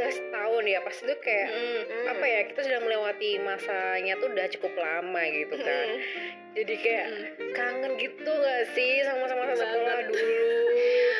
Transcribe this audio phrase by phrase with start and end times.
[0.00, 2.04] udah setahun ya pasti tuh kayak Mm-mm.
[2.08, 5.86] apa ya kita sudah melewati masanya tuh udah cukup lama gitu kan.
[6.50, 7.06] Jadi kayak
[7.52, 10.24] kangen gitu gak sih sama sama masa sekolah dulu?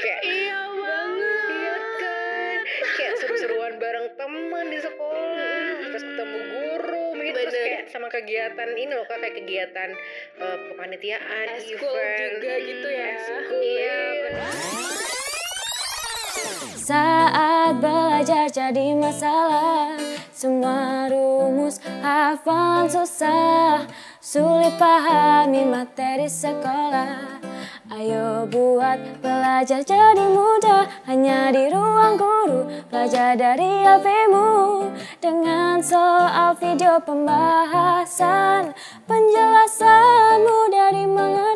[0.01, 1.49] Kayak Iya banget.
[1.51, 2.57] iya kan
[2.91, 5.53] kayak seru-seruan bareng teman di sekolah
[5.83, 9.91] terus ketemu guru begitu terus kayak sama kegiatan ini loh kayak kegiatan
[10.37, 11.69] eh, kepanitiaan event.
[11.69, 12.09] juga
[12.59, 13.11] gitu ya.
[13.53, 14.49] Iya, bener.
[16.81, 17.31] Saat
[18.21, 19.97] belajar jadi masalah.
[20.29, 23.89] Semua rumus hafal susah.
[24.21, 27.41] Sulit pahami materi sekolah.
[27.89, 30.85] Ayo buat belajar jadi mudah.
[31.09, 34.87] Hanya di ruang guru Belajar dari HPmu
[35.19, 38.71] Dengan soal video pembahasan
[39.11, 41.50] Penjelasan mudah dimengerti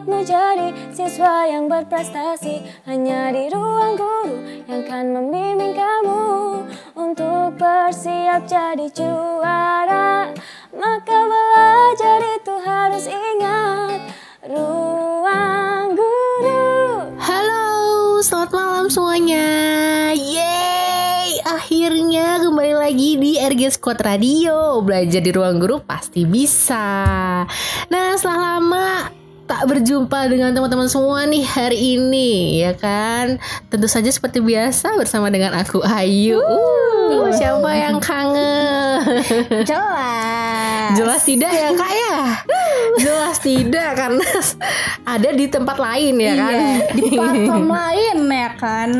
[0.00, 6.24] Membuatmu jadi siswa yang berprestasi Hanya di ruang guru yang kan membimbing kamu
[6.96, 10.32] Untuk bersiap jadi juara
[10.72, 14.00] Maka belajar itu harus ingat
[14.48, 16.64] Ruang guru
[17.20, 19.48] Halo, selamat malam semuanya.
[20.16, 24.80] Yeay, akhirnya kembali lagi di RG Squad Radio.
[24.80, 27.44] Belajar di ruang guru pasti bisa.
[27.92, 29.19] Nah, setelah lama
[29.50, 33.34] tak berjumpa dengan teman-teman semua nih hari ini, ya kan?
[33.66, 36.38] Tentu saja seperti biasa bersama dengan aku Ayu.
[36.38, 39.02] Uh, siapa yang kangen?
[39.70, 40.94] Jelas.
[40.94, 42.18] Jelas tidak ya kak ya?
[43.02, 44.30] Jelas tidak karena
[45.02, 46.54] ada di tempat lain ya kan?
[46.54, 48.90] Iya, di platform lain ya kan?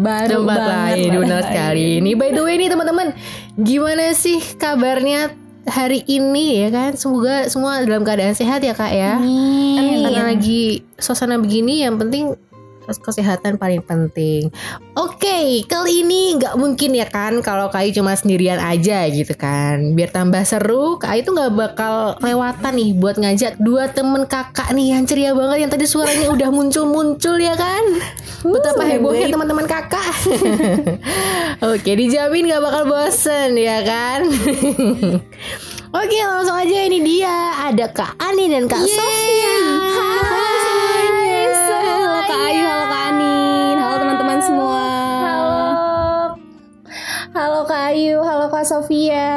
[0.00, 0.96] Baru tempat banget.
[0.96, 1.84] lain benar sekali.
[2.00, 3.12] Ini by the way nih teman-teman
[3.60, 5.28] gimana sih kabarnya
[5.68, 10.00] hari ini ya kan semoga semua dalam keadaan sehat ya kak ya Amin.
[10.06, 12.32] karena lagi suasana begini yang penting
[12.98, 14.50] kesehatan paling penting.
[14.98, 19.94] Oke, kali ini nggak mungkin ya kan kalau Kai cuma sendirian aja gitu kan.
[19.94, 24.98] Biar tambah seru, Kai itu nggak bakal lewatan nih buat ngajak dua temen kakak nih
[24.98, 27.84] yang ceria banget yang tadi suaranya udah muncul-muncul ya kan.
[28.40, 30.16] Betapa hebohnya teman-teman kakak.
[31.70, 34.24] Oke, dijamin nggak bakal bosen ya kan.
[35.90, 39.69] Oke, langsung aja ini dia ada Kak Ani dan Kak Sofia.
[47.90, 49.34] Ayu, halo Kak Sofia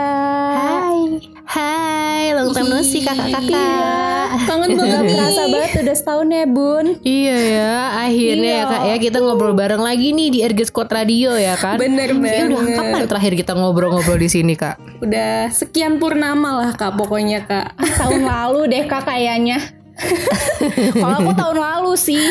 [0.53, 1.17] Hai,
[1.49, 4.29] hai, long time no see kakak-kakak.
[4.45, 7.73] Kangen Gak banget kerasa banget udah setahun ya bun Iya ya,
[8.05, 11.81] akhirnya ya kak ya kita ngobrol bareng lagi nih di RG Squad Radio ya kan.
[11.81, 12.77] Bener Ya udah banget.
[12.77, 14.77] kapan terakhir kita ngobrol-ngobrol di sini kak?
[15.01, 17.73] Udah sekian purnama lah Kak pokoknya Kak.
[17.99, 19.81] Tahun lalu deh kak kayaknya
[20.95, 22.23] Kalau aku tahun lalu sih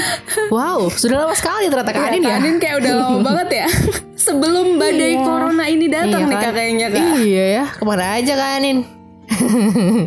[0.49, 2.37] Wow, sudah lama sekali ternyata kak Anin Kak ya.
[2.37, 3.67] Anin kayak udah lama banget ya.
[4.25, 5.23] Sebelum badai Iya.
[5.23, 6.45] corona ini datang Iya nih kan?
[6.45, 7.03] Kak kayaknya Kak.
[7.19, 8.79] Iya ya, ke mana aja kak Anin?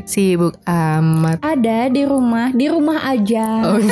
[0.05, 1.37] Sibuk amat.
[1.41, 3.89] Ada di rumah, di rumah aja Oh di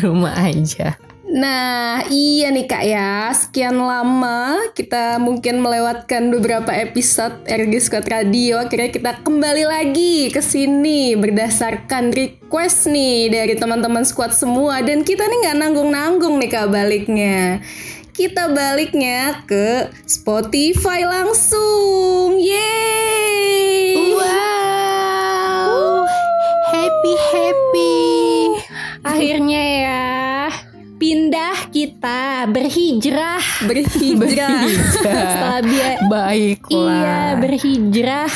[0.00, 0.96] rumah aja.
[1.32, 3.32] Nah, iya nih Kak ya.
[3.32, 8.60] Sekian lama kita mungkin melewatkan beberapa episode RG Squad Radio.
[8.60, 15.24] Akhirnya kita kembali lagi ke sini berdasarkan request nih dari teman-teman squad semua dan kita
[15.24, 17.64] nih nggak nanggung-nanggung nih Kak baliknya.
[18.12, 22.36] Kita baliknya ke Spotify langsung.
[22.36, 24.12] Yeay!
[24.20, 26.04] Wow,
[26.68, 28.04] happy happy.
[29.00, 30.21] Akhirnya ya
[31.12, 33.68] Pindah kita Berhijrah.
[33.68, 34.64] Berhijrah.
[34.96, 36.88] Setelah dia Baiklah.
[36.88, 38.32] Iya berhijrah.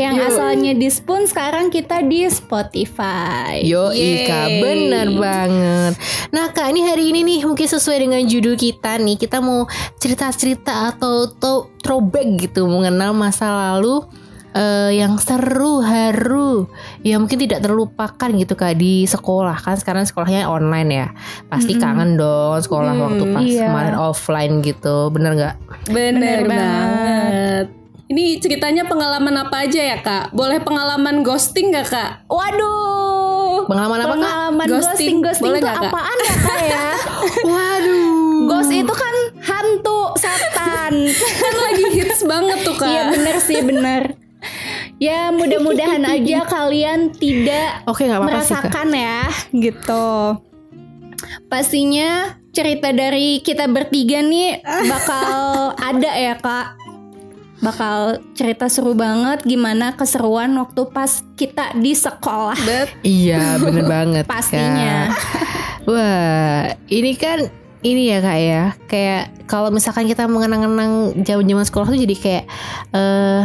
[0.00, 3.60] Yang asalnya di Spoon Sekarang kita di Spotify.
[3.60, 3.92] Yo.
[3.92, 5.92] Ika bener banget.
[6.32, 9.68] Nah kak ini hari ini nih mungkin sesuai dengan judul kita nih Kita mau
[10.00, 14.08] cerita-cerita atau to- throwback gitu Mengenal masa lalu
[14.56, 16.64] eh, yang seru, haru
[17.02, 21.08] Yang mungkin tidak terlupakan gitu kak di sekolah Kan sekarang sekolahnya online ya
[21.46, 23.68] Pasti kangen dong sekolah Mm, waktu pas iya.
[23.68, 25.54] kemarin offline gitu Bener nggak?
[25.86, 27.66] Bener, Bener banget.
[28.06, 30.30] Ini ceritanya pengalaman apa aja ya kak?
[30.30, 32.10] Boleh pengalaman ghosting gak kak?
[32.26, 34.14] Waduh Pengalaman apa kak?
[34.16, 34.78] Pengalaman Ghosting.
[34.78, 35.82] ghosting Ghosting Boleh itu Kak?
[35.84, 36.86] apaan ya kak ya
[37.50, 38.14] Waduh
[38.46, 40.94] Ghost itu kan hantu Setan
[41.42, 42.86] Kan lagi hits banget tuh kak.
[42.86, 44.05] Iya bener sih bener
[44.96, 49.22] Ya mudah-mudahan aja kalian tidak Oke apa-apa sih merasakan ya
[49.52, 50.08] gitu.
[51.46, 55.36] Pastinya cerita dari kita bertiga nih bakal
[55.92, 56.80] ada ya kak.
[57.56, 62.56] Bakal cerita seru banget gimana keseruan waktu pas kita di sekolah.
[62.68, 65.08] Bet, Iya bener banget Pastinya.
[65.08, 65.88] Kak.
[65.88, 67.48] Wah ini kan
[67.86, 68.64] ini ya kak ya.
[68.90, 72.44] Kayak kalau misalkan kita mengenang-kenang zaman-zaman sekolah tuh jadi kayak
[72.90, 73.42] eh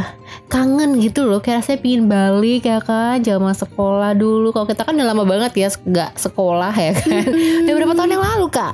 [0.49, 1.39] kangen gitu loh.
[1.39, 4.49] Kayak saya pingin balik ya kan zaman sekolah dulu.
[4.49, 7.23] Kalau kita kan udah lama banget ya nggak sekolah ya kan.
[7.63, 8.73] Udah berapa tahun yang lalu kak?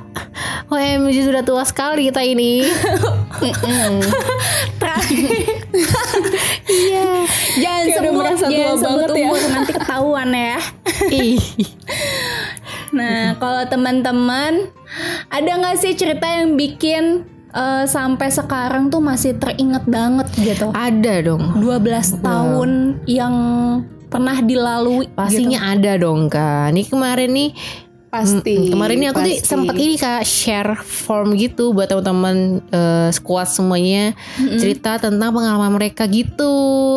[0.68, 2.64] OMG sudah tua sekali kita ini.
[6.68, 7.24] Iya.
[7.58, 9.24] Jangan Kayak udah sebut, jangan sebut banget ya.
[9.24, 10.58] umur nanti ketahuan ya.
[12.92, 14.68] Nah, kalau teman-teman
[15.28, 20.72] ada nggak sih cerita yang bikin eh, sampai sekarang tuh masih teringat banget gitu?
[20.72, 22.70] ada dong 12 tahun
[23.04, 23.34] yang
[24.08, 27.50] pernah dilalui pastinya ada dong kak ini kemarin nih
[28.08, 28.56] Pasti.
[28.56, 29.44] Mm, Kemarin ini aku tuh pasti.
[29.44, 34.16] sempet ini kak share form gitu buat teman-teman eh, squad semuanya
[34.56, 36.48] cerita tentang pengalaman mereka gitu.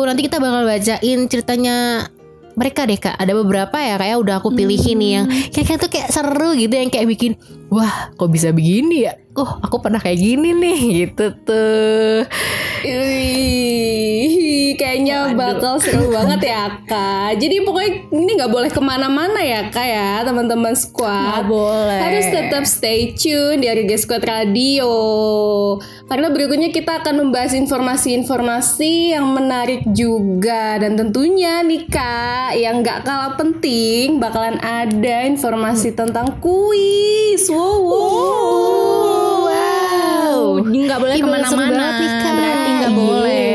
[0.08, 2.08] Nanti kita bakal bacain ceritanya
[2.54, 3.16] mereka deh kak.
[3.16, 6.90] Ada beberapa ya kayak udah aku pilihin nih yang kayak tuh kayak seru gitu yang
[6.92, 7.32] kayak bikin
[7.72, 9.16] wah kok bisa begini ya.
[9.32, 12.28] Oh aku pernah kayak gini nih gitu tuh.
[14.76, 17.38] Kayaknya bakal seru banget ya kak.
[17.38, 21.42] Jadi pokoknya ini nggak boleh ke mana-mana ya kak ya teman-teman squad.
[21.42, 22.00] Nggak boleh.
[22.00, 24.92] Harus tetap stay tune di Arga Squad Radio.
[26.08, 33.04] Karena berikutnya kita akan membahas informasi-informasi yang menarik juga dan tentunya nih kak yang nggak
[33.06, 37.48] kalah penting bakalan ada informasi tentang kuis.
[37.48, 37.78] Wow.
[37.80, 38.72] wow.
[39.48, 40.38] Wow.
[40.68, 41.86] nggak boleh ke mana-mana.
[42.32, 43.51] Berarti nggak boleh.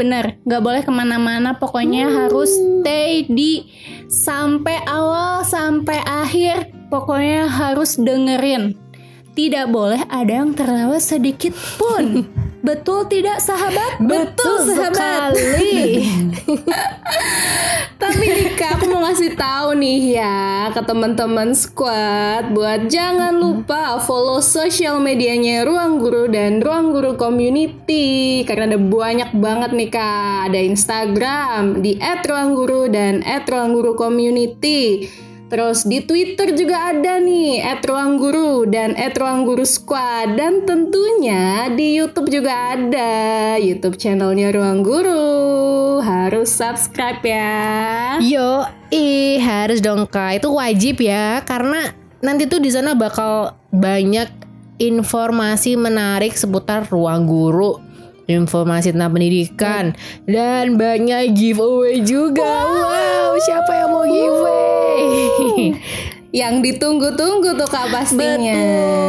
[0.00, 1.60] Bener, nggak boleh ke mana-mana.
[1.60, 3.68] Pokoknya harus stay di
[4.08, 6.72] sampai awal sampai akhir.
[6.88, 8.80] Pokoknya harus dengerin.
[9.36, 12.24] Tidak boleh ada yang terlewat sedikit pun.
[12.60, 14.00] Betul tidak sahabat?
[14.04, 16.04] Betul sekali.
[18.00, 24.00] Tapi nih Kak, aku mau ngasih tahu nih ya ke teman-teman squad buat jangan lupa
[24.04, 30.52] follow sosial medianya Ruang Guru dan Ruang Guru Community karena ada banyak banget nih Kak.
[30.52, 35.08] Ada Instagram di @ruangguru dan @ruangguru community.
[35.50, 42.78] Terus di Twitter juga ada nih @ruangguru dan @ruangguru squad dan tentunya di YouTube juga
[42.78, 45.98] ada YouTube channelnya Ruang Guru.
[46.06, 48.22] Harus subscribe ya.
[48.22, 48.62] Yo,
[48.94, 50.38] ih harus dong kak.
[50.38, 54.30] Itu wajib ya, karena nanti tuh di sana bakal banyak
[54.78, 57.74] informasi menarik seputar ruang guru,
[58.30, 59.98] informasi tentang pendidikan,
[60.30, 62.70] dan banyak giveaway juga.
[62.70, 64.69] Wow, siapa yang mau giveaway?
[66.30, 68.54] Yang ditunggu-tunggu tuh kak pastinya.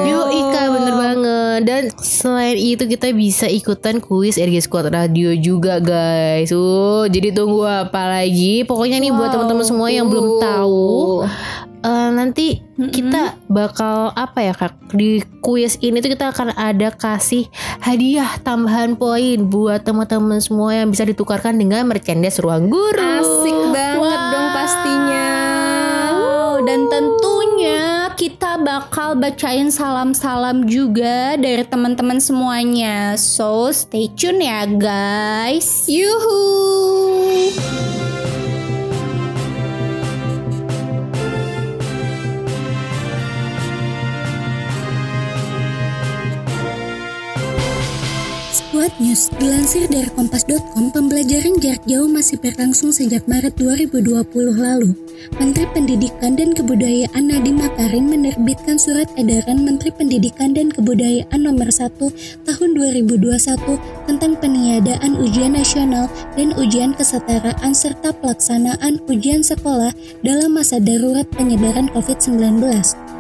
[0.10, 1.60] Yo Ika bener banget.
[1.62, 6.50] Dan selain itu kita bisa ikutan kuis RG Squad Radio juga guys.
[6.50, 8.66] Uh, Jadi tunggu apa lagi?
[8.66, 11.22] Pokoknya nih buat teman-teman semua yang belum tahu
[11.86, 17.50] eh, Nanti kita bakal apa ya kak Di kuis ini tuh kita akan ada kasih
[17.82, 22.98] hadiah tambahan poin Buat teman-teman semua yang bisa ditukarkan dengan merchandise ruang guru.
[22.98, 24.48] Asik banget dong
[28.42, 33.14] kita bakal bacain salam-salam juga dari teman-teman semuanya.
[33.14, 35.86] So, stay tune ya, guys.
[35.86, 36.42] Yuhu.
[48.62, 54.22] Squad News dilansir dari kompas.com, pembelajaran jarak jauh masih berlangsung sejak Maret 2020
[54.54, 54.94] lalu.
[55.42, 61.90] Menteri Pendidikan dan Kebudayaan Nadiem Makarim menerbitkan surat edaran Menteri Pendidikan dan Kebudayaan nomor 1
[62.46, 66.06] tahun 2021 tentang peniadaan ujian nasional
[66.38, 69.90] dan ujian kesetaraan serta pelaksanaan ujian sekolah
[70.22, 73.11] dalam masa darurat penyebaran COVID-19.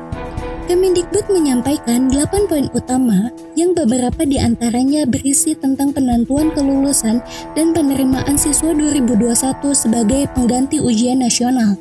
[0.71, 3.27] Kemendikbud menyampaikan 8 poin utama
[3.59, 7.19] yang beberapa di antaranya berisi tentang penentuan kelulusan
[7.59, 9.35] dan penerimaan siswa 2021
[9.75, 11.75] sebagai pengganti ujian nasional.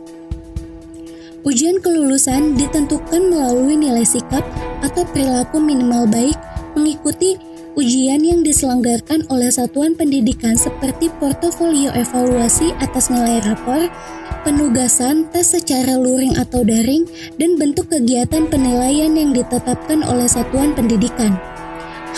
[1.47, 4.43] Ujian kelulusan ditentukan melalui nilai sikap
[4.83, 6.35] atau perilaku minimal baik
[6.75, 7.39] mengikuti
[7.79, 13.87] ujian yang diselenggarakan oleh satuan pendidikan seperti portofolio evaluasi atas nilai rapor,
[14.43, 17.07] penugasan, tes secara luring atau daring,
[17.39, 21.39] dan bentuk kegiatan penilaian yang ditetapkan oleh satuan pendidikan.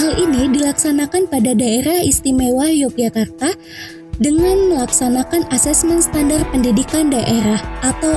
[0.01, 3.53] Hal ini dilaksanakan pada daerah istimewa Yogyakarta
[4.17, 8.17] dengan melaksanakan asesmen standar pendidikan daerah atau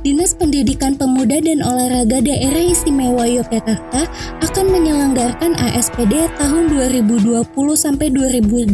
[0.00, 4.08] Dinas Pendidikan Pemuda dan Olahraga Daerah Istimewa Yogyakarta
[4.40, 7.42] akan akan menyelenggarakan ASPD tahun 2020
[7.74, 8.70] sampai 2021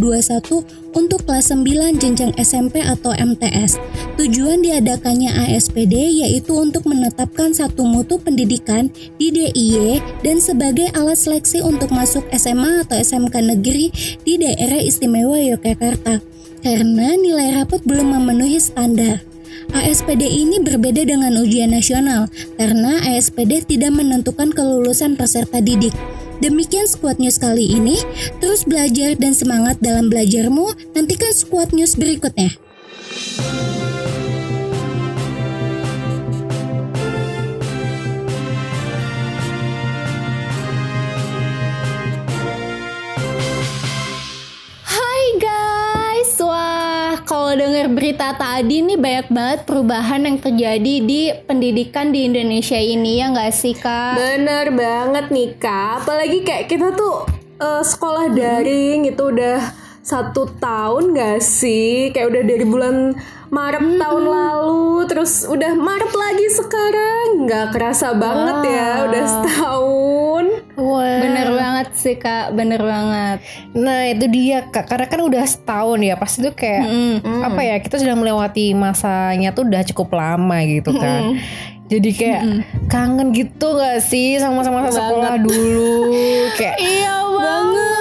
[0.92, 3.80] untuk kelas 9 jenjang SMP atau MTS.
[4.20, 11.64] Tujuan diadakannya ASPD yaitu untuk menetapkan satu mutu pendidikan di DIY dan sebagai alat seleksi
[11.64, 13.88] untuk masuk SMA atau SMK negeri
[14.28, 16.20] di daerah istimewa Yogyakarta
[16.60, 19.27] karena nilai rapot belum memenuhi standar.
[19.72, 22.26] ASPD ini berbeda dengan ujian nasional
[22.56, 25.92] karena ASPD tidak menentukan kelulusan peserta didik.
[26.38, 27.98] Demikian Squad News kali ini.
[28.38, 30.94] Terus belajar dan semangat dalam belajarmu.
[30.94, 32.54] Nantikan Squad News berikutnya.
[47.48, 53.24] Kalau dengar berita tadi nih banyak banget perubahan yang terjadi di pendidikan di Indonesia ini
[53.24, 54.20] ya nggak sih kak?
[54.20, 57.24] Bener banget nih kak, apalagi kayak kita tuh
[57.56, 59.64] eh, sekolah daring itu udah
[60.04, 62.12] satu tahun gak sih?
[62.12, 63.16] Kayak udah dari bulan
[63.48, 70.44] Maret tahun lalu, terus udah Maret lagi sekarang, nggak kerasa banget ya, udah setahun.
[70.76, 71.16] Wah.
[71.24, 73.40] Bener banget sih kak, bener banget.
[73.72, 77.40] Nah itu dia kak, karena kan udah setahun ya, pasti tuh kayak Mm-mm.
[77.40, 81.40] apa ya kita sudah melewati masanya tuh udah cukup lama gitu kan.
[81.88, 82.42] Jadi kayak
[82.92, 86.12] kangen gitu gak sih sama masa-masa sekolah dulu
[86.60, 87.96] kayak Iya banget.
[87.96, 87.97] Kan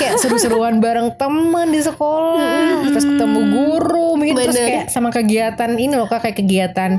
[0.00, 5.94] Kayak seru-seruan bareng teman di sekolah Terus ketemu guru gitu Terus kayak sama kegiatan ini
[5.94, 6.90] loh Kayak kegiatan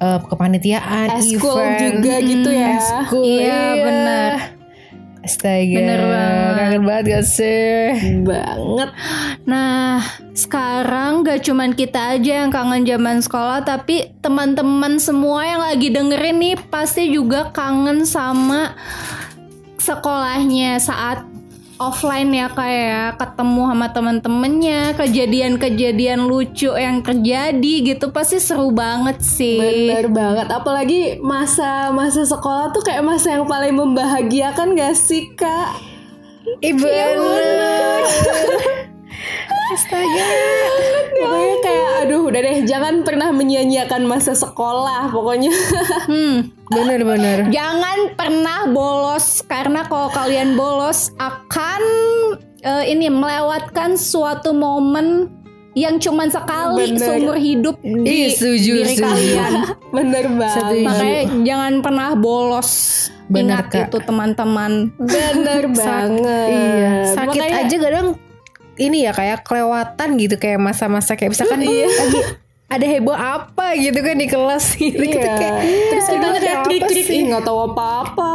[0.00, 2.74] eh, kepanitiaan Eskul event juga gitu ya.
[2.78, 4.32] Eskul Iya, bener.
[5.24, 6.54] Astaga Bener banget.
[6.60, 7.84] Kangen banget gak sih
[8.28, 8.90] Banget.
[9.48, 10.04] Nah,
[10.36, 16.36] sekarang gak cuman kita aja yang kangen zaman sekolah, tapi teman-teman semua yang lagi dengerin
[16.40, 18.76] nih pasti juga kangen sama
[19.80, 21.33] sekolahnya saat
[21.82, 29.90] offline ya kayak ketemu sama teman-temannya, kejadian-kejadian lucu yang terjadi gitu pasti seru banget sih.
[29.90, 35.82] Bener banget, apalagi masa-masa sekolah tuh kayak masa yang paling membahagiakan gak sih kak?
[36.60, 37.18] Ih bener
[39.66, 40.24] Astaga
[41.14, 45.50] Pokoknya kayak aduh udah deh jangan pernah menyia-nyiakan masa sekolah pokoknya.
[46.04, 51.80] Hmm, Bener-bener Jangan pernah bolos karena kalau kalian bolos akan
[52.60, 55.32] eh, ini melewatkan suatu momen
[55.72, 57.02] yang cuman sekali Bener.
[57.02, 59.02] seumur hidup di Ih, setuju, diri setuju.
[59.02, 59.52] kalian.
[59.96, 60.54] Bener banget.
[60.60, 60.84] Setuju.
[60.84, 62.70] Makanya jangan pernah bolos.
[63.24, 63.84] Bener, Ingat Kak.
[63.88, 64.72] itu teman-teman.
[65.00, 66.48] Bener banget.
[66.52, 68.08] Iya Sakit Makanya- aja kadang
[68.74, 71.86] Ini ya kayak kelewatan gitu Kayak masa-masa kayak misalkan Iya.
[71.88, 72.20] lagi
[72.64, 75.20] ada heboh apa gitu kan di kelas gitu Iya.
[75.30, 78.32] kayak Terus kita "Aduh, kayak apa sih?" ih nggak tahu apa-apa.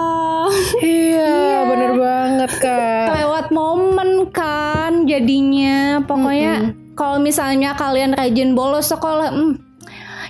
[0.79, 5.99] Iya bener banget kak Lewat momen kan jadinya.
[6.01, 9.68] Pokoknya kalau misalnya kalian rajin bolos sekolah, hmm,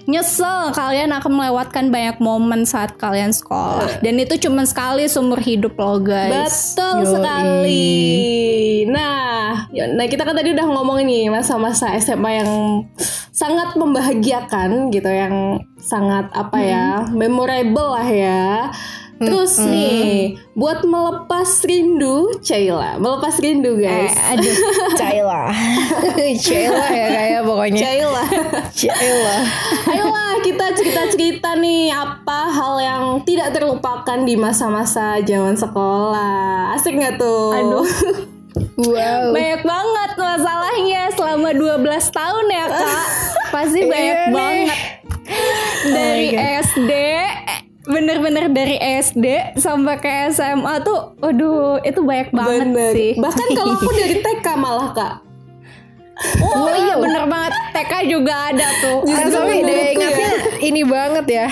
[0.09, 4.01] nyesel kalian akan melewatkan banyak momen saat kalian sekolah.
[4.01, 6.73] Dan itu cuma sekali seumur hidup loh guys.
[6.73, 7.11] Betul Yoi.
[7.13, 7.95] sekali.
[8.89, 12.49] Nah, ya- nah kita kan tadi udah ngomong nih masa-masa SMA yang
[13.29, 18.73] sangat membahagiakan gitu, yang sangat apa ya, memorable lah ya.
[19.19, 24.15] Terus nih, buat melepas rindu, Caila, melepas rindu guys.
[24.15, 24.55] Eh, aduh.
[24.95, 25.43] Caila
[26.47, 28.23] Caila ya kayak pokoknya Caila.
[28.71, 29.37] Caila
[29.91, 36.71] Ayolah kita cerita-cerita nih apa hal yang tidak terlupakan di masa-masa zaman sekolah.
[36.79, 37.51] Asik nggak tuh?
[37.51, 37.87] Aduh.
[38.79, 41.85] Wow Banyak banget masalahnya selama 12
[42.15, 43.05] tahun ya kak
[43.53, 44.79] Pasti banyak Iya banget
[45.85, 46.27] Dari
[46.65, 46.91] SD
[47.81, 52.91] Bener-bener dari SD sampai ke SMA tuh Aduh itu banyak banget Bener.
[52.91, 55.15] sih Bahkan kalau pun dari TK malah kak.
[56.43, 61.47] Oh iya bener banget TK juga ada tuh Justru daya menurutku ingatnya ini banget ya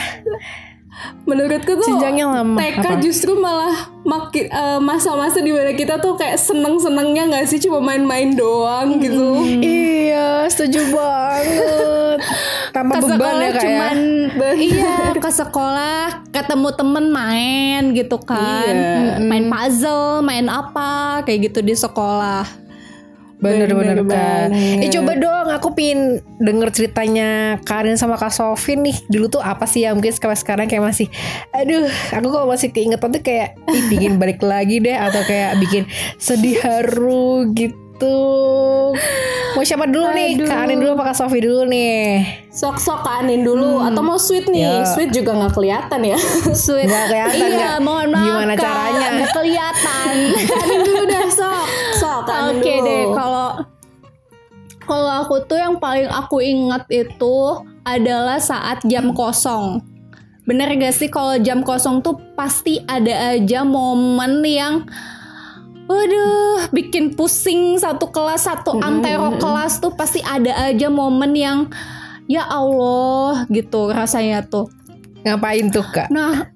[1.23, 2.57] Menurutku tuh Jenjangnya lama.
[2.57, 2.97] TK Apa?
[2.97, 8.33] justru malah makin eh, masa-masa di mana kita tuh kayak seneng-senengnya nggak sih cuma main-main
[8.33, 9.45] doang gitu.
[9.61, 12.19] Iya setuju banget
[12.75, 13.61] Tanpa ke beban sekolah ya kak ya?
[13.63, 13.97] cuman
[14.69, 18.73] iya ke sekolah ketemu temen main gitu kan.
[18.73, 19.23] Iya.
[19.23, 22.67] main puzzle main apa kayak gitu di sekolah.
[23.37, 24.49] Bener-bener banget.
[24.81, 28.97] Eh coba dong aku pingin denger ceritanya Karin sama Kak Sofin nih.
[29.05, 31.05] Dulu tuh apa sih yang mungkin sekarang sekarang kayak masih
[31.53, 31.85] Aduh
[32.17, 35.85] aku kok masih keingetan tuh kayak Ih pingin balik lagi deh Atau kayak bikin
[36.17, 38.17] sedih haru gitu gitu.
[39.57, 40.37] Mau siapa dulu nih?
[40.45, 42.21] Kak Anin dulu apa Kak Sofi dulu nih?
[42.53, 44.61] Sok-sok Kak Anin dulu atau mau sweet nih?
[44.61, 44.85] Ya.
[44.85, 46.17] Sweet juga nggak kelihatan ya.
[46.65, 46.85] Sweet.
[46.85, 47.77] Nggak kelihatan, Iya, nggak.
[47.81, 48.21] mohon maaf.
[48.23, 48.61] Gimana Kak.
[48.61, 49.07] caranya?
[49.17, 50.13] Nggak kelihatan.
[50.61, 51.65] Anin dulu dah sok.
[51.97, 52.85] Sok Kak Anin Oke dulu.
[52.85, 53.47] deh, kalau
[54.87, 57.35] kalau aku tuh yang paling aku ingat itu
[57.81, 59.81] adalah saat jam kosong.
[60.47, 64.87] Bener gak sih kalau jam kosong tuh pasti ada aja momen yang
[65.87, 71.59] Waduh, bikin pusing satu kelas, satu antero kelas tuh pasti ada aja momen yang
[72.27, 74.67] ya Allah gitu rasanya tuh.
[75.23, 76.11] Ngapain tuh Kak?
[76.11, 76.51] Nah,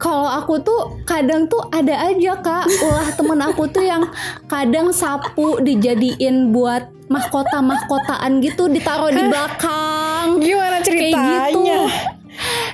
[0.00, 4.06] kalau aku tuh kadang tuh ada aja kak ulah temen aku tuh yang
[4.46, 11.50] kadang sapu dijadiin buat mahkota mahkotaan gitu ditaruh di belakang Gimana kayak ceritanya?
[11.50, 11.66] gitu.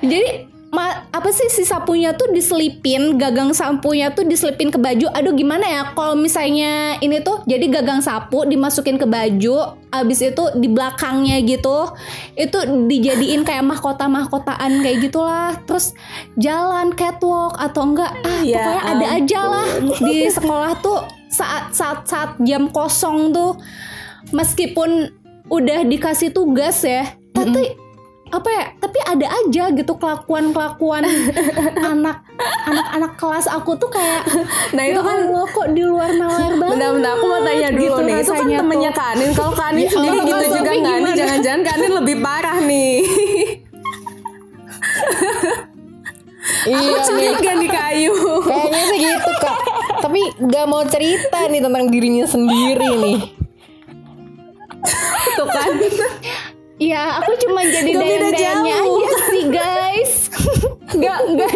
[0.05, 5.07] Jadi ma- apa sih si sapunya tuh diselipin, gagang sapunya tuh diselipin ke baju.
[5.15, 10.45] Aduh gimana ya kalau misalnya ini tuh jadi gagang sapu dimasukin ke baju, abis itu
[10.59, 11.95] di belakangnya gitu,
[12.35, 12.59] itu
[12.91, 15.55] dijadiin kayak mahkota-mahkotaan kayak gitulah.
[15.63, 15.95] Terus
[16.35, 19.69] jalan catwalk atau enggak ah Ya pokoknya ada aja lah
[20.03, 20.99] di sekolah tuh
[21.31, 23.55] saat saat saat jam kosong tuh
[24.35, 25.15] meskipun
[25.47, 27.05] udah dikasih tugas ya,
[27.37, 27.84] tapi
[28.33, 31.05] apa ya tapi ada aja gitu kelakuan kelakuan
[31.93, 32.25] anak
[32.67, 34.25] anak anak kelas aku tuh kayak
[34.75, 37.85] Nah itu ya kan Allah, kok di luar nalar banget Bentar-bentar aku mau tanya dulu
[37.85, 38.99] Gitu nih Itu kan temennya tuh.
[38.99, 41.13] Kak Anin Kalau Kak Anin sendiri Allah, gitu juga nggak nih?
[41.15, 42.97] Jangan-jangan Kak Anin lebih parah nih
[46.65, 47.03] Iya nih.
[47.07, 49.59] Curiga nih kayu Kayaknya sih gitu Kak.
[50.05, 53.21] Tapi gak mau cerita nih tentang dirinya sendiri nih.
[55.35, 55.73] Tuh kan
[56.85, 58.69] ya aku cuma jadi Gak jauh.
[58.69, 60.13] aja sih guys.
[60.95, 61.53] Nggak nggak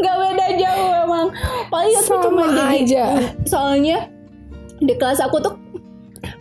[0.00, 1.26] nggak beda jauh emang.
[1.68, 3.04] Paling aku cuma jadi aja.
[3.44, 3.98] soalnya
[4.80, 5.54] di kelas aku tuh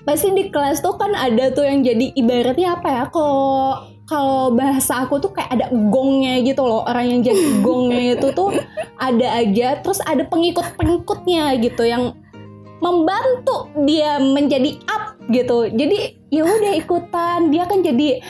[0.07, 3.75] pasti di kelas tuh kan ada tuh yang jadi ibaratnya apa ya kalau
[4.09, 6.81] kalau bahasa aku tuh kayak ada gongnya gitu loh.
[6.87, 8.49] Orang yang jadi gongnya itu tuh
[8.97, 9.77] ada aja.
[9.85, 12.17] Terus ada pengikut-pengikutnya gitu yang
[12.79, 18.23] membantu dia menjadi up gitu jadi ya udah ikutan dia kan jadi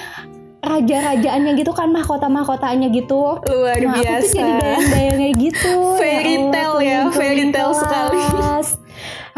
[0.59, 5.73] raja-rajaannya gitu kan mahkota-mahkotaannya gitu Luar Nah, aku tuh biasa jadi dayang-dayangnya gitu.
[6.01, 8.21] Fairy Allah, tale ya, fairy tale sekali.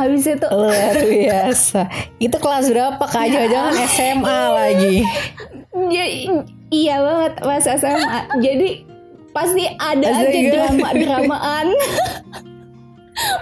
[0.02, 1.82] Habis itu Luar biasa.
[2.18, 3.26] Itu kelas berapa Kak?
[3.30, 4.96] Jangan-jangan SMA lagi.
[5.94, 6.06] ya,
[6.74, 8.20] iya banget pas SMA.
[8.42, 8.70] Jadi
[9.32, 10.50] pasti ada aja Astaga.
[10.50, 11.68] drama-dramaan.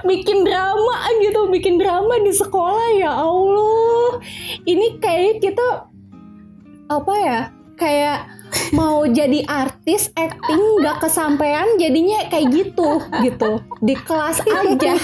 [0.03, 4.19] bikin drama gitu, bikin drama di sekolah ya Allah.
[4.63, 5.67] Ini kayak kita
[6.89, 7.39] apa ya?
[7.79, 8.39] Kayak
[8.73, 14.97] mau jadi artis acting nggak kesampaian jadinya kayak gitu gitu di kelas aja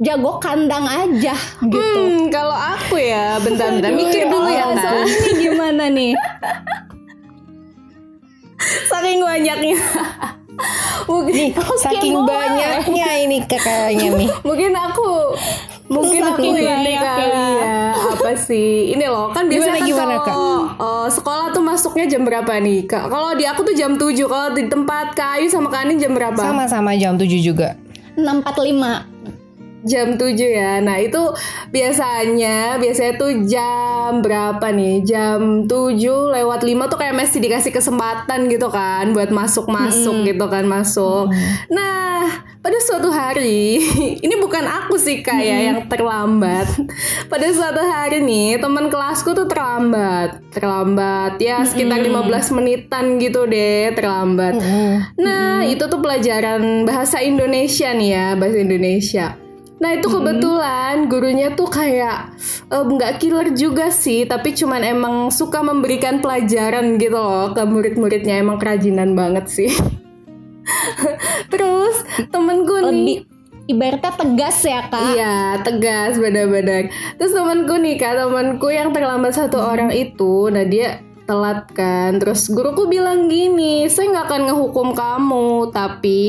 [0.00, 5.04] jago kandang aja gitu Hmm, kalau aku ya, bentar-bentar mikir dulu ya, Kak.
[5.04, 6.12] ini gimana nih
[8.60, 9.76] Saking banyaknya.
[11.10, 12.28] mungkin, Saking boleh.
[12.28, 14.28] banyaknya ini Kak kayaknya nih.
[14.48, 15.08] mungkin aku
[15.90, 20.14] mungkin aku Saking ini kali ya apa sih ini loh kan biasanya Gimana, kan gimana,
[20.16, 20.26] Kak?
[20.30, 24.06] kalau eh, sekolah tuh masuknya jam berapa nih kak kalau di aku tuh jam 7
[24.22, 27.74] kalau di tempat kayu sama kanin jam berapa Sama-sama jam 7 juga.
[28.14, 29.19] 645
[29.84, 30.80] jam 7 ya.
[30.84, 31.20] Nah, itu
[31.72, 35.04] biasanya biasanya tuh jam berapa nih?
[35.04, 40.64] Jam 7 lewat 5 tuh kayak masih dikasih kesempatan gitu kan buat masuk-masuk gitu kan
[40.68, 41.32] masuk.
[41.72, 43.80] Nah, pada suatu hari,
[44.24, 46.68] ini bukan aku sih kayak yang terlambat.
[47.32, 50.44] Pada suatu hari nih, teman kelasku tuh terlambat.
[50.52, 54.60] Terlambat ya sekitar 15 menitan gitu deh, terlambat.
[55.16, 59.49] Nah, itu tuh pelajaran bahasa Indonesia nih ya, bahasa Indonesia.
[59.80, 62.36] Nah, itu kebetulan gurunya tuh kayak
[62.68, 68.60] nggak killer juga sih, tapi cuman emang suka memberikan pelajaran gitu loh ke murid-muridnya, emang
[68.60, 69.72] kerajinan banget sih.
[71.52, 71.96] Terus
[72.28, 73.18] temenku nih lebih
[73.70, 76.90] ibaratnya tegas ya kak Iya, tegas benar-benar.
[77.16, 82.18] Terus temanku nih kak, temanku yang terlambat satu orang itu, nah dia telat kan.
[82.18, 86.22] Terus guruku bilang gini, saya nggak akan ngehukum kamu, tapi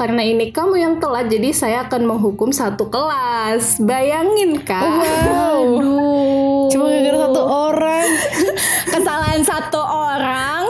[0.00, 3.84] karena ini kamu yang telat, jadi saya akan menghukum satu kelas.
[3.84, 4.80] Bayangin kak.
[4.80, 5.60] Wow.
[5.76, 6.72] Aduh.
[6.72, 8.08] Cuma gara-gara satu orang.
[8.96, 10.64] kesalahan satu orang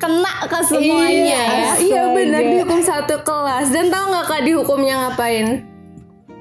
[0.00, 3.68] kena ke semuanya ya Iya benar dihukum satu kelas.
[3.68, 5.68] Dan tahu nggak kak dihukumnya ngapain?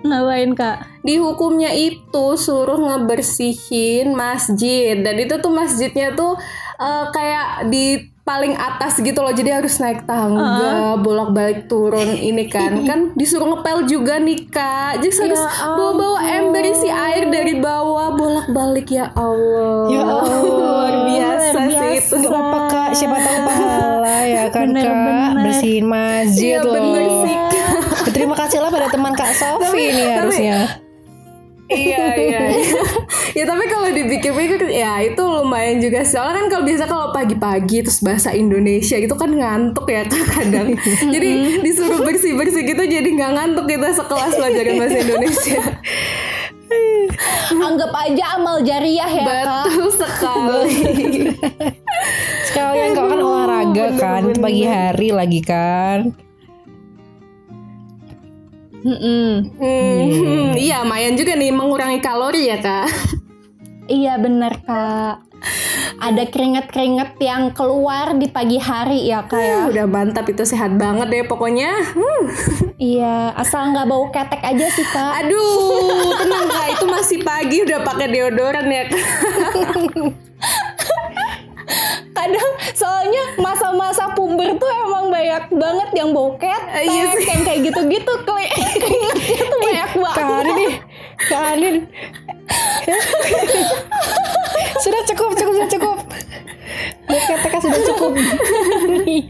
[0.07, 6.37] ngapain kak dihukumnya itu suruh ngebersihin masjid dan itu tuh masjidnya tuh
[6.79, 12.75] eh, kayak di paling atas gitu loh jadi harus naik tangga bolak-balik turun ini kan
[12.89, 18.87] kan disuruh ngepel juga nih kak jadi harus bawa-bawa ember isi air dari bawah bolak-balik
[18.87, 20.39] ya Allah Ya Allah.
[20.43, 24.93] luar biasa Luar sih itu Gak apa kak, siapa tahu pahala ya kan Bener, kak
[24.93, 25.41] bener.
[25.41, 26.73] bersihin masjid Iya, loh.
[26.75, 27.35] bener sih,
[28.09, 30.59] Terima kasih lah pada teman kak Sofi nih harusnya.
[31.67, 32.41] Iya iya
[33.37, 36.15] ya tapi kalau dipikir-pikir ya itu lumayan juga sih.
[36.15, 40.79] soalnya kan kalau biasa kalau pagi-pagi terus bahasa Indonesia gitu kan ngantuk ya Kak, kadang
[41.13, 45.61] jadi disuruh bersih-bersih gitu jadi nggak ngantuk kita sekelas pelajaran bahasa Indonesia
[47.47, 49.71] Anggap aja amal jariah ya kak.
[49.71, 50.75] betul sekali
[52.43, 56.26] Sekalian kau kan olahraga kan itu pagi hari lagi kan.
[58.87, 59.51] Mm-mm.
[59.53, 62.87] Hmm, iya lumayan juga nih mengurangi kalori ya kak
[63.85, 65.23] Iya bener kak.
[65.97, 69.57] Ada keringet-keringet yang keluar di pagi hari ya kak ya.
[69.65, 72.23] udah mantap itu sehat banget deh pokoknya Hmm.
[72.77, 75.23] Iya, asal nggak bau ketek aja sih kak.
[75.23, 79.03] aduh tenang kak itu masih pagi udah pakai deodoran ya kak
[82.17, 87.29] Kadang soalnya masa-masa puber tuh emang banyak banget yang bau ketek, Iya sih.
[87.29, 88.13] yang kayak gitu-gitu
[88.81, 90.33] keringetnya tuh banyak Kak banget.
[90.33, 90.73] Anin nih,
[91.29, 91.75] Kak Anin.
[94.83, 95.97] sudah cukup, cukup, sudah cukup.
[97.07, 98.11] Buket sudah cukup.
[98.97, 99.25] Baik.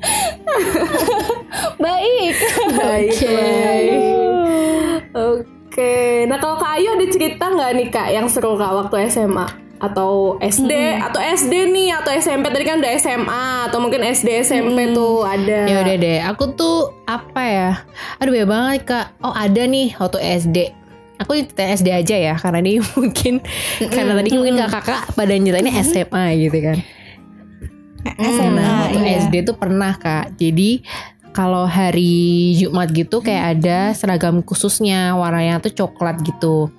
[1.77, 2.33] baik
[2.73, 3.11] baik
[5.13, 5.56] Oke,
[6.27, 10.41] nah kalau Kak Ayu ada cerita nggak nih Kak yang seru Kak waktu SMA atau
[10.41, 15.21] SD atau SD nih atau SMP tadi kan udah SMA atau mungkin SD SMP tuh
[15.21, 15.69] ada.
[15.69, 17.71] Ya udah deh, aku tuh apa ya?
[18.17, 19.05] Aduh banyak banget kak.
[19.21, 20.57] Oh ada nih waktu SD.
[21.17, 23.41] Aku cerita SD aja ya, karena ini mungkin
[23.89, 26.77] karena tadi mungkin kakak-kakak pada nyeritainnya SMA gitu kan.
[28.17, 29.19] SMA, Nah, waktu iya.
[29.27, 30.39] SD tuh pernah kak.
[30.39, 30.81] Jadi
[31.37, 36.73] kalau hari Jumat gitu kayak ada seragam khususnya warnanya tuh coklat gitu.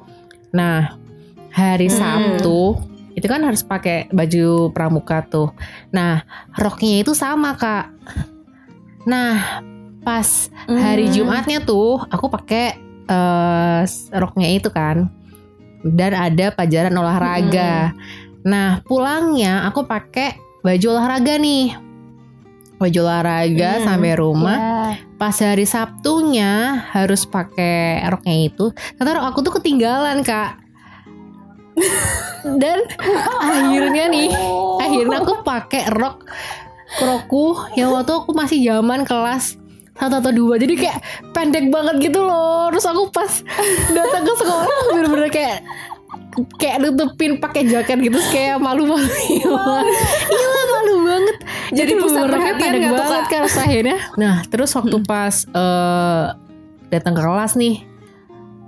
[0.51, 0.99] Nah
[1.55, 2.75] hari Sabtu
[3.15, 5.55] itu kan harus pakai baju pramuka tuh.
[5.95, 6.27] Nah
[6.59, 7.95] roknya itu sama kak.
[9.07, 9.63] Nah
[10.03, 12.75] pas hari Jumatnya tuh aku pakai
[13.07, 15.07] eh, roknya itu kan
[15.87, 17.95] dan ada pelajaran olahraga.
[18.43, 20.35] Nah pulangnya aku pakai
[20.67, 21.88] baju olahraga nih.
[22.79, 24.59] Baju olahraga sampai rumah.
[24.95, 25.03] Ya.
[25.19, 28.71] Pas hari Sabtunya harus pakai roknya itu.
[28.99, 30.63] Rok aku tuh ketinggalan kak.
[32.63, 32.83] dan
[33.39, 34.35] akhirnya nih,
[34.83, 36.27] akhirnya aku pakai rok
[36.99, 39.61] rokku yang waktu aku masih zaman kelas
[39.99, 40.99] satu atau dua jadi kayak
[41.35, 43.29] pendek banget gitu loh terus aku pas
[43.91, 45.59] datang ke sekolah bener-bener kayak
[46.55, 49.59] kayak nutupin pakai jaket gitu kayak malu-malu iya
[50.89, 51.37] malu banget.
[51.77, 53.29] Jadi pusat bener-bener kayak perhatian tuh, banget Kak?
[53.29, 56.27] kan akhirnya nah terus waktu pas eh,
[56.89, 57.77] datang ke kelas nih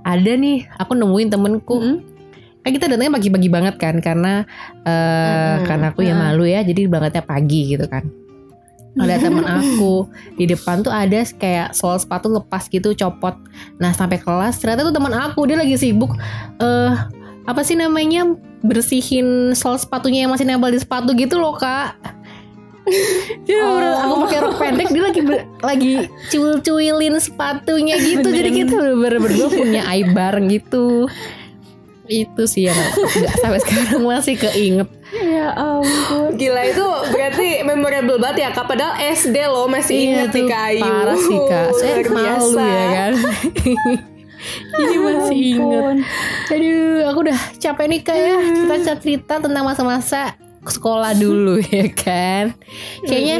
[0.04, 1.76] ada nih aku nemuin temenku.
[2.60, 4.44] Kan kita datangnya pagi-pagi banget kan karena
[4.84, 8.04] eh karena aku ya malu ya jadi berangkatnya pagi gitu kan.
[9.00, 13.32] Ada temen aku di depan tuh ada kayak sol sepatu lepas gitu copot.
[13.80, 16.12] Nah sampai kelas ternyata tuh teman aku dia lagi sibuk
[16.60, 16.92] eh
[17.48, 18.28] apa sih namanya
[18.60, 21.96] bersihin sol sepatunya yang masih nempel di sepatu gitu loh kak.
[23.46, 25.92] Jadi bener-bener aku pakai rok pendek dia lagi ber- lagi
[26.32, 28.26] cuil-cuilin sepatunya gitu.
[28.26, 31.06] Jadi kita bener-bener berdua punya aib bareng gitu.
[32.10, 34.88] Itu sih yang nggak sampai sekarang masih keinget.
[35.14, 36.34] Ya ampun.
[36.34, 38.66] Gila itu berarti memorable banget ya Kak.
[38.66, 40.82] Padahal SD loh masih inget nih tuh Kak Ayu.
[40.82, 41.66] parah sih kak.
[41.78, 43.12] Saya malu ya kan
[44.76, 45.84] ini masih inget
[46.50, 48.36] aduh aku udah capek nih kak ya.
[48.40, 52.52] Kita cerita tentang masa-masa sekolah dulu ya kan?
[53.06, 53.36] Kayaknya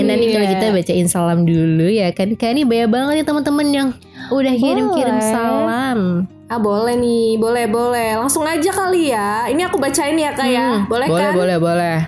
[0.00, 2.32] enak nih kalau kita bacain salam dulu ya kan?
[2.34, 3.88] Kayak ini banyak banget ya teman-teman yang
[4.32, 6.00] udah kirim-kirim salam.
[6.46, 8.14] Ah boleh nih, boleh boleh.
[8.22, 9.50] Langsung aja kali ya.
[9.50, 10.78] Ini aku bacain ya kak ya.
[10.78, 11.32] Hmm, Boleh, boleh kan?
[11.34, 11.98] boleh boleh.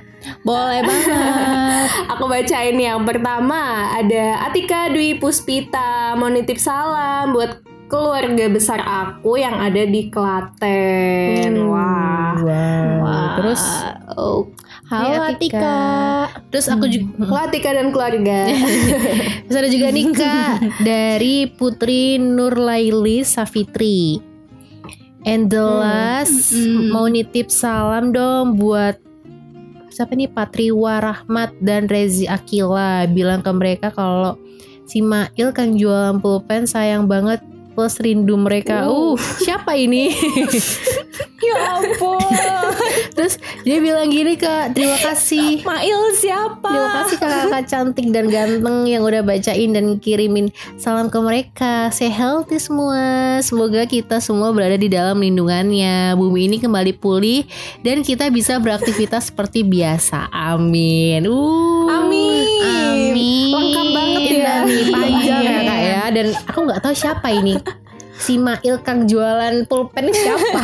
[0.43, 1.89] Boleh banget.
[2.15, 3.91] Aku bacain yang pertama.
[3.95, 11.53] Ada Atika Dwi Puspita mau nitip salam buat keluarga besar aku yang ada di Klaten.
[11.67, 12.37] Wah.
[12.45, 13.35] wow.
[13.41, 13.63] terus
[14.19, 14.51] Oh.
[14.89, 15.61] Halo Iya, Atika.
[15.61, 15.79] Atika.
[16.49, 18.41] terus aku juga Halo Atika dan keluarga.
[19.45, 20.55] Terus ada juga nih kak
[20.89, 24.17] dari Putri Nurlaili Safitri.
[25.29, 26.57] And the last
[26.89, 28.97] mau nitip salam dong buat
[29.93, 34.41] siapa nih Patriwa Rahmat dan Rezi Akila bilang ke mereka kalau
[34.89, 37.45] si Mail kan jualan pulpen sayang banget
[37.79, 38.91] express rindu mereka.
[38.91, 40.11] Uh, siapa ini?
[41.39, 42.19] Ya ampun.
[43.15, 45.63] Terus dia bilang gini kak, terima kasih.
[45.63, 46.67] Mail siapa?
[46.67, 50.51] Terima kasih kakak-kakak cantik dan ganteng yang udah bacain dan kirimin
[50.83, 51.95] salam ke mereka.
[51.95, 53.39] Stay healthy semua.
[53.39, 56.19] Semoga kita semua berada di dalam lindungannya.
[56.19, 57.47] Bumi ini kembali pulih
[57.87, 60.35] dan kita bisa beraktivitas seperti biasa.
[60.35, 61.23] Amin.
[61.31, 61.87] Uh.
[61.87, 62.45] Amin.
[62.67, 63.55] Amin.
[63.55, 64.55] Lengkap banget ya.
[64.91, 65.18] Panjang
[66.09, 66.25] ya.
[66.25, 67.61] Dan aku nggak tahu siapa ini.
[68.19, 70.61] Si Mail Kang jualan pulpen siapa?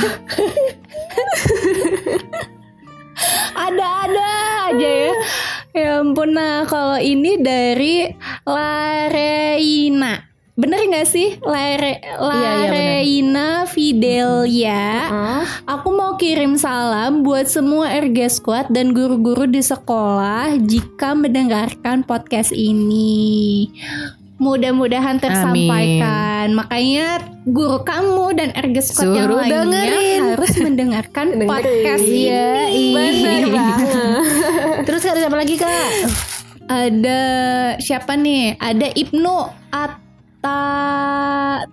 [3.54, 4.30] Ada-ada
[4.72, 5.12] aja ya.
[5.74, 6.34] Ya ampun.
[6.34, 8.10] Nah, kalau ini dari
[8.42, 10.34] Lareina.
[10.54, 11.34] Bener gak sih?
[11.42, 12.50] Lare, Iya, iya.
[12.70, 14.86] Lareina Fidelia.
[15.66, 22.54] Aku mau kirim salam buat semua RG Squad dan guru-guru di sekolah jika mendengarkan podcast
[22.54, 23.66] ini.
[24.34, 26.52] Mudah-mudahan tersampaikan.
[26.52, 30.22] Makanya guru kamu dan RG Squad yang lainnya dengerin.
[30.32, 32.94] harus mendengarkan podcast Iya, ini.
[32.94, 33.42] Bener
[34.82, 35.88] Terus ada siapa lagi kak?
[36.64, 37.20] Ada
[37.78, 38.58] siapa nih?
[38.58, 39.36] Ada Ibnu
[39.70, 40.60] Atta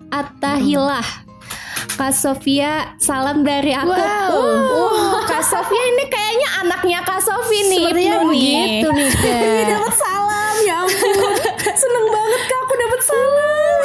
[0.10, 1.08] Attahilah.
[1.91, 3.89] Kak Sofia, salam dari aku.
[3.89, 4.34] Wow.
[4.34, 7.78] Uh, Kak Sofia ini kayaknya anaknya Kak Sofi nih.
[7.84, 9.65] Sepertinya begitu nih kak.
[9.69, 9.93] Dapat
[12.31, 13.81] banget kak aku dapat salam.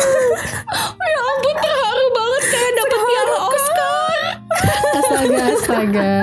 [1.03, 4.19] Ya ampun terharu banget kayak dapet piala Oscar.
[4.95, 6.15] Astaga, astaga.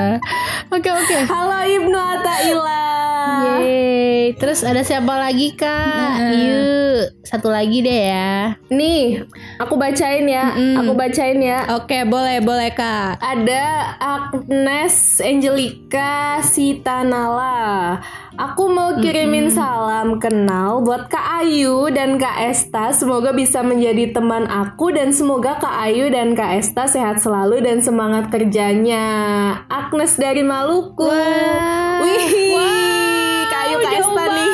[0.72, 1.18] Oke oke.
[1.28, 3.13] Halo Ibnu Ataila.
[3.24, 4.36] Yeay.
[4.40, 6.34] Terus ada siapa lagi kak?
[6.34, 8.56] Yuk, satu lagi deh ya.
[8.72, 9.24] Nih,
[9.60, 10.56] aku bacain ya.
[10.82, 11.68] Aku bacain ya.
[11.78, 13.22] Oke, boleh boleh Kak.
[13.22, 18.00] Ada Agnes Angelica Sitanala.
[18.34, 22.90] Aku mau kirimin salam kenal buat Kak Ayu dan Kak Esta.
[22.90, 27.86] Semoga bisa menjadi teman aku dan semoga Kak Ayu dan Kak Esta sehat selalu dan
[27.86, 29.06] semangat kerjanya.
[29.70, 31.06] Agnes dari Maluku.
[32.02, 32.73] Wih, Ayu Kak Esta
[34.34, 34.52] nih.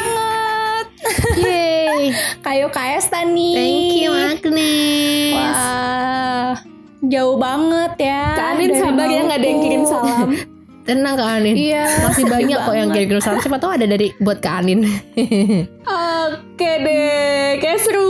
[1.40, 2.04] Yeay.
[2.46, 3.56] Kayo Kak Esta nih.
[3.56, 5.36] Thank you Agnes.
[5.36, 6.54] Wah,
[7.06, 8.24] jauh banget ya.
[8.36, 10.30] Kak Anin dari sabar ya nggak ada yang kirim salam.
[10.88, 11.54] Tenang Kak Anin.
[11.54, 13.40] Iya, Masih banyak kok yang kirim salam.
[13.46, 14.90] Siapa tahu ada dari buat Kak Anin.
[15.86, 18.09] Oke deh, kayak seru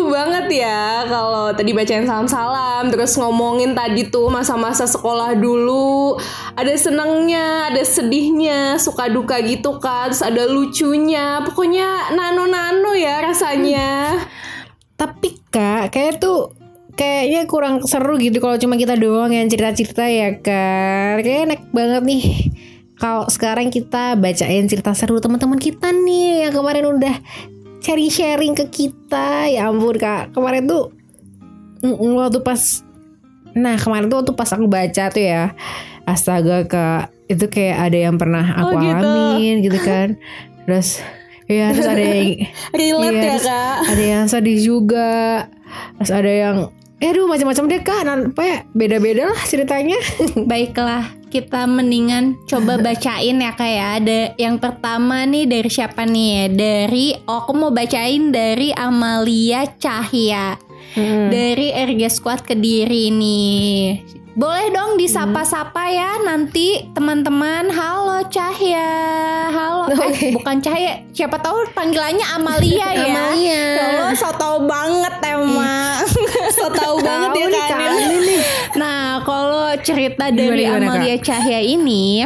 [0.52, 6.18] ya kalau tadi bacain salam-salam, terus ngomongin tadi tuh masa-masa sekolah dulu,
[6.58, 14.20] ada senangnya, ada sedihnya, suka duka gitu kan, terus ada lucunya, pokoknya nano-nano ya rasanya.
[15.00, 16.52] Tapi kak, kayak tuh
[17.00, 21.24] kayaknya kurang seru gitu kalau cuma kita doang yang cerita-cerita ya kan.
[21.24, 22.24] Kayaknya enak banget nih.
[23.00, 27.16] Kalau sekarang kita bacain cerita seru teman-teman kita nih yang kemarin udah
[27.80, 29.48] sharing-sharing ke kita.
[29.48, 30.92] Ya ampun kak, kemarin tuh
[31.82, 32.84] mm, waktu pas
[33.50, 35.58] Nah kemarin tuh waktu pas aku baca tuh ya
[36.06, 38.94] Astaga kak Itu kayak ada yang pernah aku Oh, gitu.
[39.10, 40.08] alamin gitu kan
[40.64, 41.02] Terus
[41.50, 42.46] Ya terus ada yang
[42.78, 43.76] Relate Iya, ya terus kak.
[43.90, 45.12] ada yang sedih juga
[45.98, 46.56] terus ada yang
[46.98, 49.98] eh aduh macam-macam deh kak apa ya beda-beda lah ceritanya
[50.36, 53.86] Baiklah, kita mendingan coba bacain ya kak ya.
[54.02, 56.50] Ada yang pertama nih dari siapa nih?
[56.52, 60.69] Dari oh, aku mau bacain dari Amalia Cahya.
[61.30, 64.02] Dari RG Squad Kediri nih.
[64.40, 67.68] Boleh dong disapa-sapa ya nanti teman-teman.
[67.68, 68.88] Halo Cahya.
[69.52, 69.92] Halo.
[69.92, 71.04] Eh, bukan Cahya.
[71.12, 73.06] Siapa tahu panggilannya Amalia ya.
[73.10, 73.64] Amalia.
[73.76, 76.08] Ya Allah, so tau banget emang.
[76.58, 77.92] so tau banget ya kan.
[78.00, 78.42] Nih.
[78.80, 82.24] Nah, kalau cerita dari Gimana, gimana, Amalia Cahya ini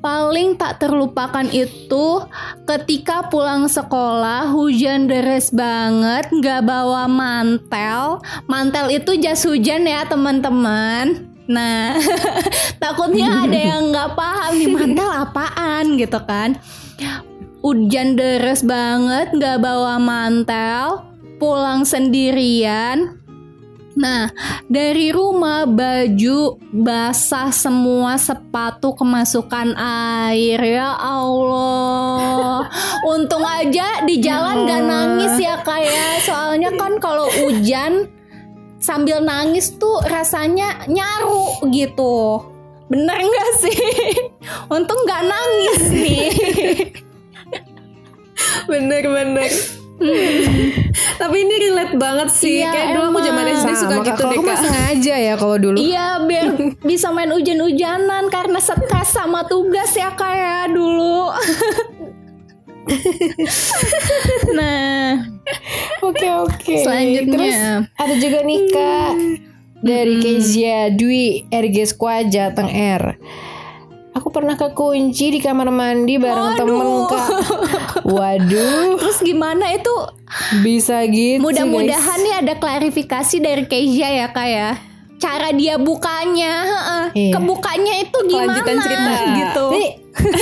[0.00, 2.24] paling tak terlupakan itu
[2.64, 8.22] ketika pulang sekolah hujan deras banget nggak bawa mantel.
[8.48, 11.28] Mantel itu jas hujan ya teman-teman.
[11.48, 11.96] Nah
[12.82, 16.56] takutnya ada yang nggak paham nih mantel apaan gitu kan.
[17.60, 21.04] Hujan deras banget nggak bawa mantel.
[21.38, 23.17] Pulang sendirian
[23.96, 24.28] Nah,
[24.68, 29.72] dari rumah baju basah semua, sepatu kemasukan
[30.28, 30.60] air.
[30.60, 32.68] Ya Allah.
[33.14, 36.20] Untung aja di jalan gak nangis ya kayak.
[36.26, 38.12] Soalnya kan kalau hujan
[38.78, 42.44] sambil nangis tuh rasanya nyaru gitu.
[42.88, 43.80] Bener gak sih?
[44.74, 46.28] Untung gak nangis nih.
[48.70, 49.52] Bener-bener.
[51.28, 52.64] Tapi ini relate banget sih.
[52.64, 54.06] Iya, Kayak dulu aku zaman SD suka Sama, Kak.
[54.08, 54.58] gitu deh aku kak.
[54.64, 56.46] sengaja ya kalau dulu Iya biar
[56.88, 61.28] bisa main hujan-hujanan karena stres sama tugas ya kayak dulu.
[64.56, 65.20] nah,
[66.00, 66.74] Oke oke.
[66.80, 67.36] Selanjutnya.
[67.36, 67.56] Terus
[68.00, 69.12] ada juga nih kak
[69.84, 73.20] dari Kezia Dwi RG Squad Jateng R.
[74.18, 77.26] Aku pernah kekunci di kamar mandi bareng temen kak.
[78.08, 79.94] Waduh, Terus gimana itu?
[80.60, 81.40] bisa gitu.
[81.40, 84.70] Mudah-mudahan nih ada klarifikasi dari Keisha ya kak ya.
[85.16, 87.04] Cara dia bukanya, heeh.
[87.12, 87.32] Iya.
[87.34, 88.54] kebukanya itu gimana?
[88.54, 89.12] Kelanjutan cerita.
[89.36, 89.64] gitu.
[89.72, 89.88] Nih,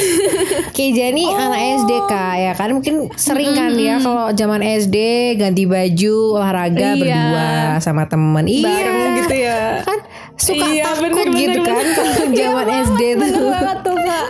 [0.73, 4.97] Keja nih anak SD kak ya kan mungkin sering kan ya kalau zaman SD
[5.37, 6.97] ganti baju olahraga Iya.
[6.97, 9.61] berdua sama temen iya Bareng gitu ya.
[9.83, 9.99] kan
[10.37, 11.75] suka Iya, takut bener, bener, gitu bener.
[11.75, 14.27] kan kalau zaman SD Bener tuh banget tuh kak.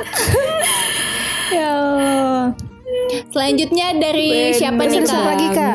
[3.17, 3.23] Ya.
[3.33, 5.25] Selanjutnya dari siapa nih kak?
[5.27, 5.75] lagi, Kak?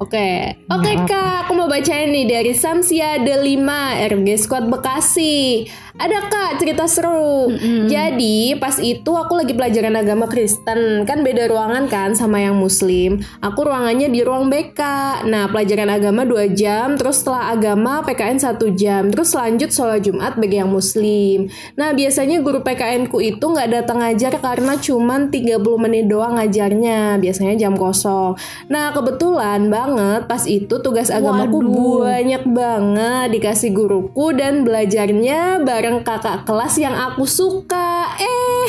[0.00, 0.28] Oke.
[0.70, 5.66] Oke Kak, aku mau bacain nih dari Samsia Delima RG Squad Bekasi.
[6.00, 7.52] Ada Kak cerita seru.
[7.90, 13.20] Jadi pas itu aku lagi pelajaran agama Kristen, kan beda ruangan kan sama yang Muslim.
[13.44, 14.80] Aku ruangannya di ruang BK.
[15.28, 20.40] Nah pelajaran agama 2 jam, terus setelah agama PKN 1 jam, terus lanjut sholat Jumat
[20.40, 21.52] bagi yang Muslim.
[21.76, 27.16] Nah biasanya guru PKN ku itu nggak datang ngajar karena cuman 30 menit doang ngajarnya,
[27.16, 28.36] biasanya jam kosong.
[28.68, 36.44] Nah kebetulan banget pas itu tugas agamaku banyak banget dikasih guruku dan belajarnya bareng kakak
[36.44, 38.12] kelas yang aku suka.
[38.20, 38.68] Eh,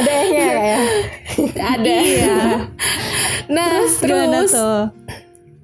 [0.00, 0.78] ada ehnya Kak, ya
[1.60, 1.98] ada.
[3.50, 4.82] nah Gimana terus tuh?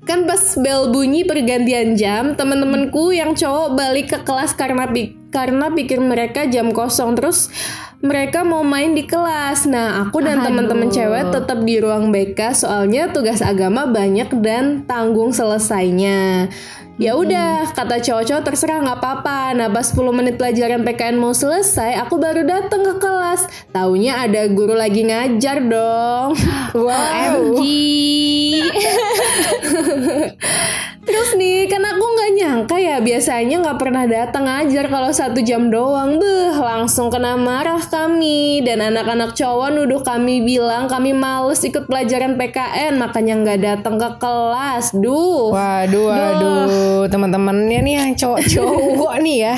[0.07, 5.69] kan pas bel bunyi pergantian jam teman-temanku yang cowok balik ke kelas karena pi- karena
[5.69, 7.53] pikir mereka jam kosong terus
[8.01, 9.69] mereka mau main di kelas.
[9.69, 15.37] Nah aku dan teman-teman cewek tetap di ruang BK soalnya tugas agama banyak dan tanggung
[15.37, 16.49] selesainya.
[16.97, 19.53] Ya udah kata cowok-cowok terserah nggak apa-apa.
[19.53, 23.69] Nah pas 10 menit pelajaran PKN mau selesai aku baru datang ke kelas.
[23.77, 26.33] Taunya ada guru lagi ngajar dong.
[26.77, 27.57] Wow.
[31.07, 32.03] Terus nih, kan aku
[32.37, 36.21] nyangka ya biasanya nggak pernah datang ngajar kalau satu jam doang.
[36.21, 42.37] Beh, langsung kena marah kami dan anak-anak cowok nuduh kami bilang kami males ikut pelajaran
[42.37, 44.93] PKN makanya nggak datang ke kelas.
[44.93, 45.49] Duh.
[45.51, 49.55] waduh waduh teman-temannya nih yang cowok-cowok nih ya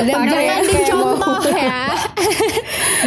[0.00, 1.82] Udah Jangan dicontoh ya.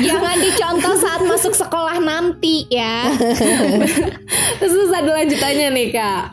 [0.01, 3.09] Jangan dicontoh saat masuk sekolah nanti ya.
[4.59, 6.23] Terus, terus ada lanjutannya nih kak.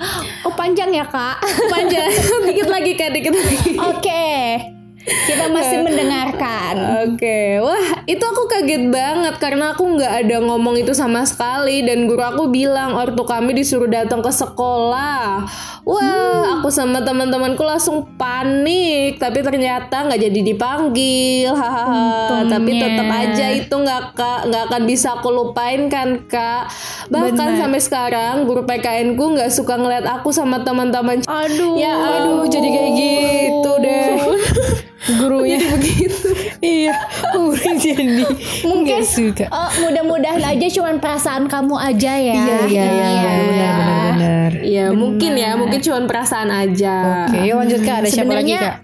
[0.44, 1.38] Oh panjang ya kak.
[1.68, 2.08] Panjang,
[2.48, 3.56] dikit lagi kak, dikit lagi.
[3.76, 4.79] Oke.
[5.10, 6.74] Kita masih mendengarkan.
[7.06, 12.06] Oke, wah itu aku kaget banget karena aku nggak ada ngomong itu sama sekali dan
[12.06, 15.46] guru aku bilang ortu kami disuruh datang ke sekolah.
[15.82, 22.46] Wah, aku sama teman-temanku langsung panik, tapi ternyata nggak jadi dipanggil, hahaha.
[22.46, 26.70] Tapi tetap aja itu nggak kak nggak akan bisa aku lupain kan kak.
[27.10, 31.24] Bahkan sampai sekarang guru PKN ku nggak suka ngeliat aku sama teman-teman.
[31.26, 31.74] Aduh.
[31.80, 34.12] Ya aduh jadi kayak gitu deh
[35.08, 35.58] gurunya.
[35.76, 36.28] Begitu.
[36.60, 36.92] Iya
[37.32, 38.24] gurunya jadi
[38.68, 39.48] mungkin suka.
[39.48, 42.34] Oh, mudah-mudahan aja cuman perasaan kamu aja ya.
[42.36, 44.50] iya iya iya benar benar benar.
[44.60, 47.26] Ya mungkin ya, mungkin cuma perasaan aja.
[47.26, 47.96] oke yuk lanjut kak.
[48.04, 48.76] Ada siapa lagi kak?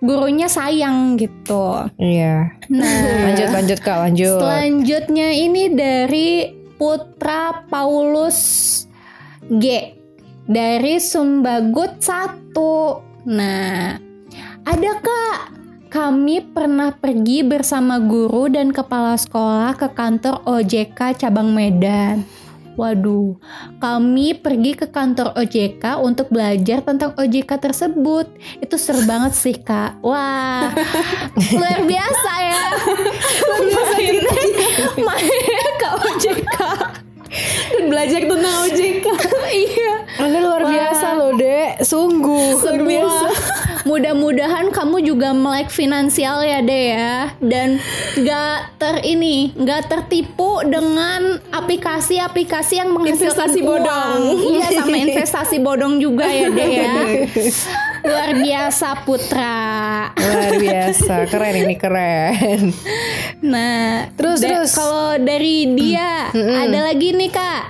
[0.00, 1.92] gurunya sayang gitu.
[2.00, 2.56] iya.
[2.72, 4.40] Nah, lanjut lanjut kak lanjut.
[4.40, 6.28] selanjutnya ini dari
[6.78, 8.38] Putra Paulus
[9.50, 9.94] G.
[10.48, 12.56] Dari Sumbagut 1.
[13.28, 14.00] Nah,
[14.64, 15.57] ada Kak
[15.88, 22.28] kami pernah pergi bersama guru dan kepala sekolah ke kantor OJK cabang Medan.
[22.78, 23.34] Waduh,
[23.82, 28.30] kami pergi ke kantor OJK untuk belajar tentang OJK tersebut.
[28.62, 29.98] Itu seru banget sih, Kak.
[29.98, 30.70] Wah,
[31.58, 32.64] luar biasa ya.
[33.48, 34.32] Luar biasa kita
[35.02, 36.56] main ke OJK.
[37.68, 39.06] Dan belajar tentang OJK.
[39.68, 39.92] iya.
[40.18, 43.28] anda luar biasa loh dek sungguh luar biasa
[43.84, 47.80] Mudah-mudahan kamu juga melek finansial ya deh ya dan
[48.18, 53.68] gak ter ini gak tertipu dengan aplikasi-aplikasi yang menghasilkan Investasi uang.
[53.70, 54.20] bodong.
[54.36, 56.92] Iya sama investasi bodong juga ya deh ya.
[58.08, 59.56] Luar biasa Putra.
[60.14, 62.72] luar biasa keren ini keren
[63.40, 64.72] Nah, Terus, da- terus.
[64.72, 67.62] kalau dari dia ada lagi nih Kak.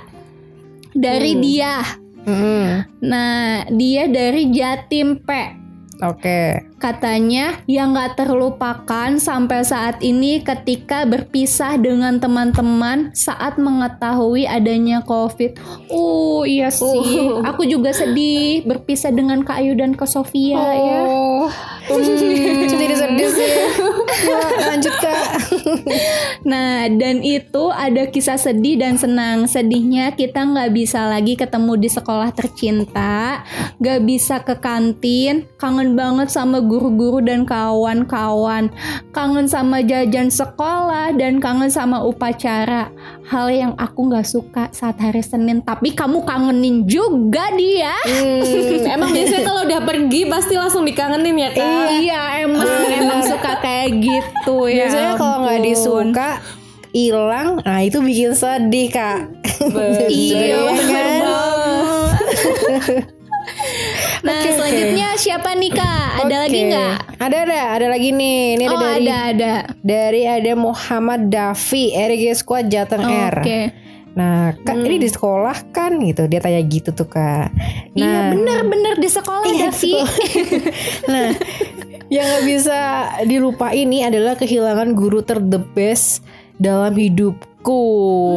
[0.91, 1.83] Dari dia.
[2.21, 2.65] Mm-mm.
[3.01, 5.29] Nah, dia dari Jatim P.
[5.99, 15.03] oke Katanya yang gak terlupakan sampai saat ini ketika berpisah dengan teman-teman saat mengetahui adanya
[15.03, 15.59] COVID.
[15.91, 21.01] Oh iya sih, aku juga sedih berpisah dengan Kak Ayu dan Kak Sofia ya.
[21.03, 21.51] oh
[22.63, 23.51] Itu jadi sedih sih.
[24.19, 25.25] Ya, lanjut kak.
[26.45, 29.49] Nah, dan itu ada kisah sedih dan senang.
[29.49, 33.41] Sedihnya kita nggak bisa lagi ketemu di sekolah tercinta,
[33.81, 38.69] nggak bisa ke kantin, kangen banget sama guru-guru dan kawan-kawan,
[39.09, 42.93] kangen sama jajan sekolah dan kangen sama upacara.
[43.25, 47.97] Hal yang aku nggak suka saat hari Senin, tapi kamu kangenin juga dia.
[48.05, 51.89] Hmm, emang biasanya kalau udah pergi pasti langsung dikangenin ya kak.
[52.05, 52.69] Iya, emang
[53.01, 54.85] emang suka kayak gitu ya.
[54.85, 56.29] Biasanya kalau nggak disuka
[56.93, 59.33] hilang, nah itu bikin sedih kak.
[60.09, 60.61] Iya,
[60.93, 61.21] kan?
[62.69, 63.18] bener
[64.19, 66.27] Nah, selanjutnya siapa nih Kak?
[66.27, 66.95] Ada lagi nggak?
[67.19, 68.59] Ada ada, ada lagi nih.
[68.59, 69.53] Ini ada Oh, dari ada ada.
[69.79, 73.35] dari ada Muhammad Dafi, RG Squad Jateng R.
[73.39, 73.61] Oke.
[74.09, 76.27] Nah, kak ini di sekolah kan gitu.
[76.27, 77.53] Dia tanya gitu tuh kak.
[77.95, 79.93] Iya Nah, bener-bener di sekolah Davi.
[81.13, 81.29] nah,
[82.09, 82.79] yang nggak bisa
[83.23, 86.25] dilupain ini adalah kehilangan guru ter the best
[87.59, 87.83] hidupku.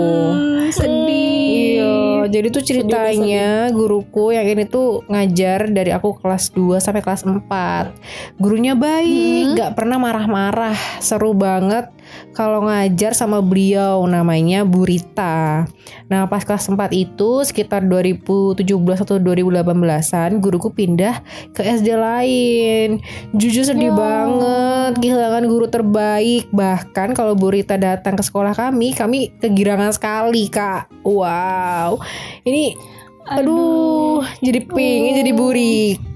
[0.02, 1.22] Hmm, sedih.
[1.52, 7.22] Iya, jadi tuh ceritanya guruku yang ini tuh ngajar dari aku kelas 2 sampai kelas
[7.26, 7.94] 4.
[8.38, 10.76] Gurunya baik, gak pernah marah-marah.
[10.98, 11.90] Seru banget
[12.32, 15.68] kalau ngajar sama beliau namanya Bu Rita.
[16.08, 18.64] Nah, pas kelas 4 itu sekitar 2017
[19.00, 21.24] atau 2018-an guruku pindah
[21.56, 23.00] ke SD lain.
[23.32, 26.48] Jujur sedih banget kehilangan guru terbaik.
[26.52, 31.04] Bahkan kalau Bu Rita datang ke sekolah kami, kami kegirangan sekali, Kak.
[31.04, 32.00] Wow.
[32.44, 32.76] Ini
[33.22, 35.54] aduh, jadi pengen jadi Bu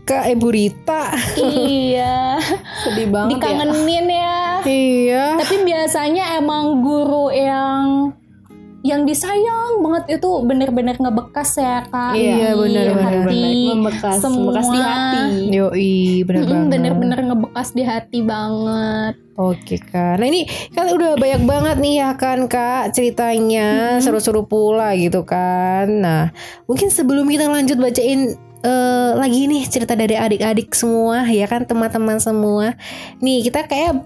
[0.06, 1.10] Rika, eh Bu Rita.
[1.34, 2.38] iya.
[2.86, 3.58] Sedih banget ya.
[3.58, 4.38] Dikangenin ya.
[4.62, 5.24] iya.
[5.34, 8.14] Tapi biasanya emang guru yang
[8.86, 13.26] yang disayang banget itu bener-bener ngebekas ya kak Iya, Di bener-bener.
[13.26, 15.22] hati Membekas, semua di hati.
[15.50, 16.70] Yoi, bener Mm-mm, banget.
[16.70, 22.10] bener-bener ngebekas di hati banget Oke kak, nah ini kan udah banyak banget nih ya
[22.14, 25.90] kan kak ceritanya seru-seru pula gitu kan.
[25.90, 26.30] Nah
[26.64, 28.32] mungkin sebelum kita lanjut bacain
[28.66, 32.74] eh, lagi nih cerita dari adik-adik semua ya kan teman-teman semua.
[33.22, 34.02] Nih kita kayak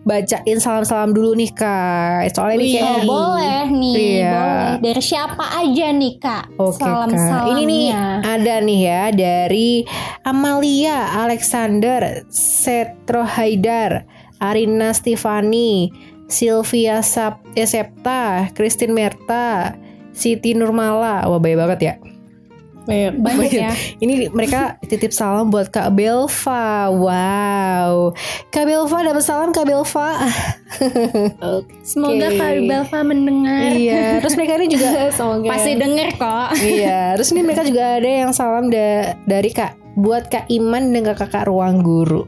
[0.00, 2.32] bacain salam-salam dulu nih kak.
[2.32, 4.32] Soalnya ini Oh kayak boleh nih, Iya.
[4.32, 4.72] boleh.
[4.80, 6.44] Dari siapa aja nih kak?
[6.56, 7.86] Oke salam kak, ini nih
[8.24, 9.70] ada nih ya dari
[10.24, 14.08] Amalia Alexander Setro Haidar,
[14.40, 15.92] Arina Stefani,
[16.32, 19.76] Sylvia Sap eh, Septa, Christine Merta,
[20.16, 21.28] Siti Nurmala.
[21.28, 21.94] Wah banyak banget ya.
[22.86, 23.70] Banyak ya.
[23.96, 26.88] Ini mereka titip salam buat Kak Belva.
[26.88, 28.16] Wow.
[28.48, 30.10] Kak Belva dapat salam Kak Belva.
[31.90, 32.36] Semoga Oke.
[32.36, 33.72] Kak Belva mendengar.
[33.72, 34.18] iya.
[34.18, 34.88] Terus mereka ini juga
[35.52, 36.48] Pasti denger kok.
[36.76, 41.02] iya, terus ini mereka juga ada yang salam da- dari Kak buat Kak Iman dan
[41.04, 42.24] Kak Kakak Ruang Guru.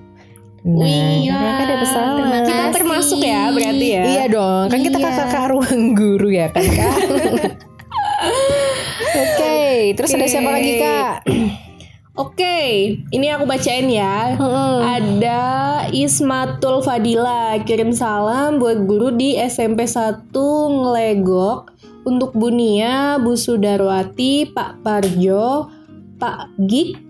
[0.62, 2.06] Nah, Iya, mereka ada pesan.
[2.46, 4.02] Kita termasuk ya berarti ya.
[4.06, 5.10] Iya dong, kan kita Iya.
[5.18, 6.94] kakak ruang guru ya kan Kak.
[9.12, 11.14] Oke, terus ada siapa lagi Kak?
[12.22, 12.56] Oke,
[13.08, 14.36] ini aku bacain ya.
[14.84, 15.42] Ada
[15.92, 21.72] Ismatul Fadila kirim salam buat guru di SMP 1 Ngelegok
[22.04, 25.72] untuk Bu Nia, Bu Sudarwati, Pak Parjo,
[26.20, 27.00] Pak Gik,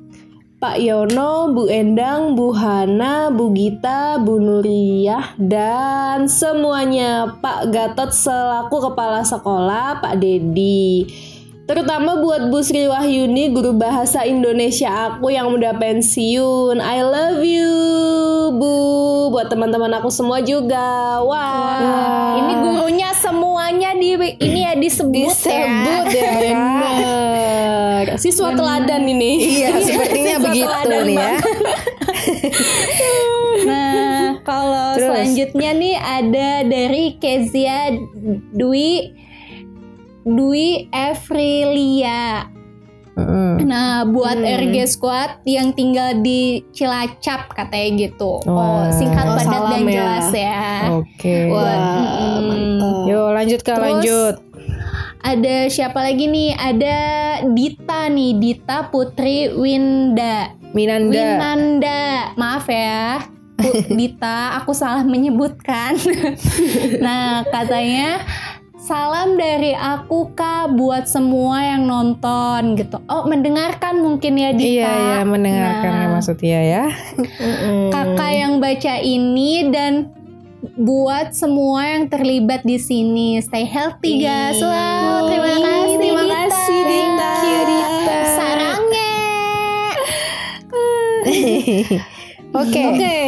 [0.63, 8.91] Pak Yono, Bu Endang, Bu Hana, Bu Gita, Bu Nuriyah, dan semuanya Pak Gatot selaku
[8.91, 11.11] kepala sekolah, Pak Dedi.
[11.63, 16.83] Terutama buat Bu Sri Wahyuni, guru bahasa Indonesia aku yang udah pensiun.
[16.83, 17.71] I love you,
[18.59, 18.75] Bu.
[19.31, 21.23] Buat teman-teman aku semua juga.
[21.23, 22.35] Wah.
[22.43, 26.11] Ini gurunya semuanya di ini ya disebut, Disebut ya.
[26.11, 26.41] ya Kak.
[26.43, 28.05] Bener.
[28.19, 29.33] Siswa teladan ini.
[29.63, 31.33] Iya, sepertinya Siswa begitu nih ya.
[33.63, 35.07] Nah, kalau Terus?
[35.07, 37.95] selanjutnya nih ada dari Kezia
[38.51, 39.22] Dwi
[40.23, 42.47] Dwi Evrilia.
[43.13, 43.61] Mm-mm.
[43.69, 44.49] Nah, buat Hmm.
[44.65, 48.41] RG Squad yang tinggal di Cilacap katanya gitu.
[48.49, 48.89] Wah.
[48.89, 49.93] Oh, singkat Oh, padat dan ya.
[49.93, 50.65] jelas ya.
[50.97, 51.37] Oke.
[51.53, 53.05] Buat Wah, mm, mantap.
[53.05, 54.35] Yo lanjut Kak, Terus, lanjut.
[55.23, 56.51] Ada siapa lagi nih?
[56.57, 56.97] Ada
[57.53, 60.57] Dita nih, Dita Putri Winda.
[60.73, 61.13] Minanda.
[61.13, 62.03] Winanda.
[62.35, 63.29] Maaf ya.
[63.55, 63.71] Bu
[64.01, 65.95] Dita, aku salah menyebutkan.
[67.05, 68.25] nah, katanya
[68.83, 72.99] salam dari aku Kak buat semua yang nonton gitu.
[73.07, 74.67] Oh, mendengarkan mungkin ya Dita.
[74.67, 76.09] Iya, iya mendengarkan Nah.
[76.19, 76.85] maksudnya ya.
[77.95, 80.11] Kakak yang baca ini dan
[80.75, 83.39] buat semua yang terlibat di sini.
[83.39, 84.59] Stay healthy guys.
[84.59, 85.97] Wow, terima kasih.
[86.03, 87.23] Terima kasih, Dita.
[87.23, 88.17] Thank you, Dita.
[88.35, 89.15] Sarangnya.
[92.63, 92.83] Oke.
[92.85, 93.19] Oke,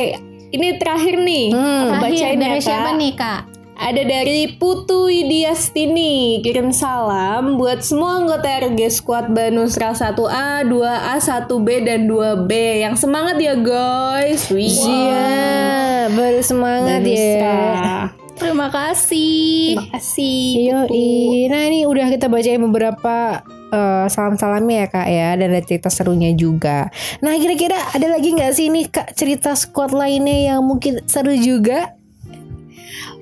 [0.50, 1.46] ini terakhir nih.
[1.54, 1.94] Hmm.
[1.94, 2.98] Terakhir bacain dari ya, siapa Kak.
[2.98, 3.53] nih kak?
[3.84, 11.68] Ada dari Putu Widiastini Kirim salam buat semua anggota RG Squad Banusra 1A, 2A, 1B,
[11.84, 14.72] dan 2B Yang semangat ya guys Wih.
[14.72, 17.44] Iya, baru semangat Banusra.
[17.44, 18.08] ya.
[18.40, 19.76] Terima kasih.
[19.76, 21.52] Terima kasih Yoi.
[21.52, 26.32] Nah ini udah kita bacain beberapa eh, salam-salamnya ya kak ya dan ada cerita serunya
[26.32, 26.88] juga.
[27.20, 32.00] Nah kira-kira ada lagi nggak sih nih kak cerita squad lainnya yang mungkin seru juga?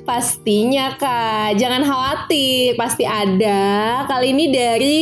[0.03, 4.03] Pastinya kak, jangan khawatir, pasti ada.
[4.11, 5.01] Kali ini dari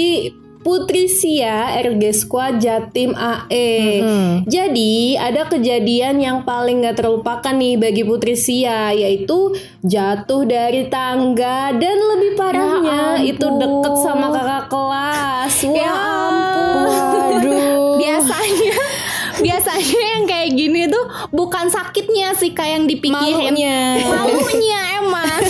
[0.60, 3.72] Putri Sia RG Squad Jatim AE.
[4.04, 4.32] Hmm.
[4.44, 11.72] Jadi ada kejadian yang paling gak terlupakan nih bagi Putri Sia yaitu jatuh dari tangga
[11.72, 15.54] dan lebih parahnya Ya itu deket sama kakak kelas.
[15.64, 16.76] Wah Ya ampun.
[16.92, 17.96] Waduh.
[18.04, 18.76] Biasanya
[19.40, 23.56] biasanya yang kayak gini tuh bukan sakitnya sih kayak yang dipikirin.
[23.56, 23.78] Malunya.
[24.04, 25.40] Malunya emang.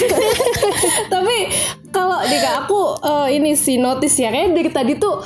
[1.13, 1.37] Tapi
[1.89, 5.19] kalau deh Kak, aku eh, ini sih notice ya kayak dari tadi tuh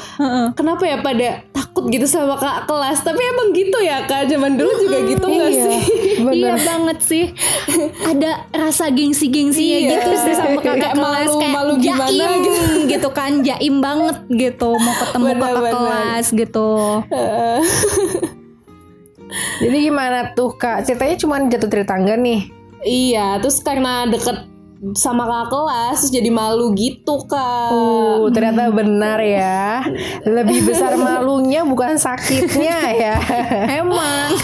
[0.53, 3.01] kenapa ya pada takut gitu sama kak kelas.
[3.01, 4.27] Tapi emang gitu ya kak.
[4.27, 5.79] Zaman dulu juga gitu nggak Iya, sih?
[6.41, 7.25] Iya banget sih.
[8.03, 9.91] Ada rasa gengsi-gengsinya Iya.
[9.93, 12.61] gitu sih sama kakak Kayak kelas malu- kayak malu gimana jaim gitu.
[12.89, 13.09] gitu.
[13.11, 15.75] kan jaim banget gitu mau ketemu Bener, kakak bener.
[15.75, 16.69] kelas gitu.
[19.57, 20.85] Jadi gimana tuh kak?
[20.85, 22.41] Ceritanya cuma jatuh dari tangga nih.
[22.85, 24.55] Iya, terus karena deket
[24.93, 27.73] sama kakak kelas terus jadi malu gitu kak.
[27.73, 29.81] Uh, ternyata benar ya.
[30.29, 33.17] Lebih besar malunya bukan sakitnya ya.
[33.81, 34.37] Emang.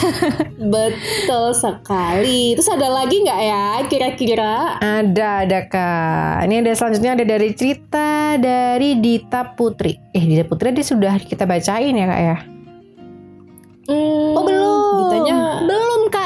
[0.56, 2.56] Betul sekali.
[2.56, 4.80] Terus ada lagi nggak ya kira-kira?
[4.80, 6.48] Ada, ada kak.
[6.48, 9.92] Ini ada selanjutnya ada dari cerita dari Dita Putri.
[10.16, 12.36] Eh Dita Putri dia sudah kita bacain ya kak ya.
[13.90, 14.96] Hmm, Oh belum.
[15.04, 15.36] Ditanya
[15.66, 15.79] Belum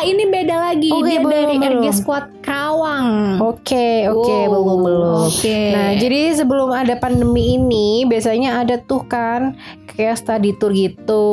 [0.04, 0.88] ini beda lagi.
[0.92, 1.72] Oke, Dia belum, dari belum.
[1.80, 3.40] RG Squad Karawang.
[3.40, 5.18] Oke, oke, Oh, belum belum.
[5.32, 5.60] Oke.
[5.72, 9.56] Nah, jadi sebelum ada pandemi ini, biasanya ada tuh kan
[9.88, 11.26] kayak study tour gitu.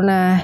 [0.00, 0.42] Nah,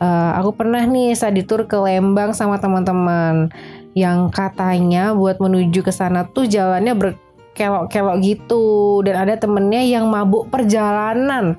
[0.00, 3.52] eh, aku pernah nih study tour ke Lembang sama teman-teman
[3.92, 10.46] yang katanya buat menuju ke sana tuh jalannya berkelok-kelok gitu dan ada temennya yang mabuk
[10.48, 11.58] perjalanan.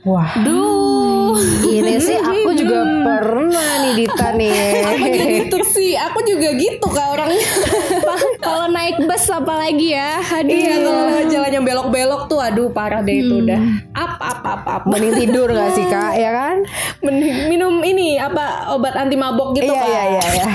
[0.00, 1.34] Wah, Duh.
[1.64, 4.54] ini sih aku juga pernah nih Dita nih.
[4.80, 5.92] apa gitu sih?
[5.94, 7.42] Aku juga gitu kak orangnya.
[8.38, 10.22] Kalau naik bus apalagi ya.
[10.22, 10.48] Aduh.
[10.48, 13.42] Iya kalau lewat jalan yang belok-belok tuh, aduh parah deh itu Hmm.
[13.42, 13.60] udah.
[13.92, 14.82] Up up up up.
[14.86, 16.56] Mending tidur gak sih kak, ya kan?
[17.00, 19.88] Mending minum ini apa obat anti mabok gitu iya, kak.
[19.88, 20.46] iya iya iya.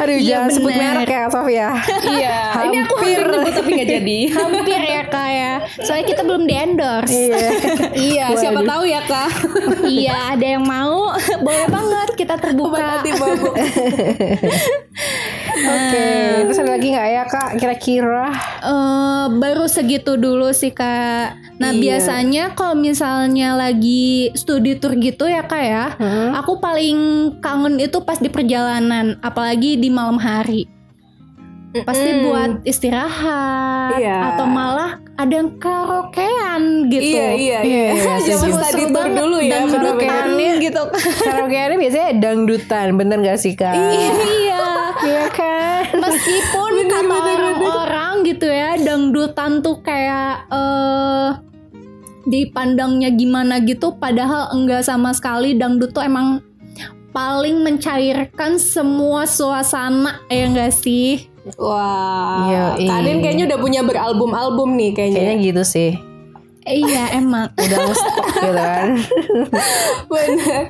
[0.00, 0.94] Aduh Iya, jangan sebut bener.
[0.94, 1.68] merek ya Sofia.
[2.06, 2.36] Iya.
[2.64, 4.18] Ini aku hampir nyebut tapi nggak jadi.
[4.32, 5.52] Hampir ya kak ya.
[5.78, 7.12] Soalnya kita belum di endorse.
[7.12, 7.48] iya.
[8.08, 8.24] iya.
[8.32, 8.70] Siapa Waduh.
[8.84, 9.30] Tahu ya kak.
[9.96, 11.08] iya ada yang mau.
[11.46, 12.84] Boleh banget kita Obat terbuka.
[13.00, 13.54] anti mabok.
[15.54, 16.06] Oke.
[16.44, 17.48] Terus ada lagi nggak ya kak?
[17.56, 18.28] Kira-kira?
[18.60, 21.32] Eh, baru segitu dulu sih kak.
[21.56, 21.80] Nah Iya.
[21.80, 26.36] biasanya kalau misalnya lagi studi tour gitu ya kak ya, Hmm?
[26.36, 26.98] aku paling
[27.40, 30.68] kangen itu pas di perjalanan, apalagi di malam hari.
[31.74, 32.22] Pasti Mm-mm.
[32.22, 34.36] buat istirahat Iya.
[34.36, 37.14] atau malah ada yang karaokean gitu.
[37.14, 37.84] Iya iya iya.
[37.94, 39.58] Iya, study Seru banget dulu ya.
[39.70, 40.82] karaokeannya gitu.
[41.22, 43.74] Karaokeannya biasanya dangdutan, bener gak sih kak?
[43.74, 44.66] iya.
[45.04, 46.00] Iya kan?
[46.00, 51.30] Meskipun kata orang-orang gitu ya, dangdutan tuh kayak eh
[52.24, 56.40] dipandangnya gimana gitu, padahal enggak sama sekali dangdut tuh emang
[57.12, 61.33] paling mencairkan semua suasana ya enggak sih?
[61.60, 62.48] Wah.
[62.48, 62.88] Yoi.
[62.88, 65.18] Kalian kayaknya udah punya beralbum-album nih kayaknya.
[65.20, 65.90] Kayaknya gitu sih.
[66.64, 67.52] Iya emang.
[67.60, 68.88] Udah ngestok gitu kan.
[70.08, 70.62] Bener.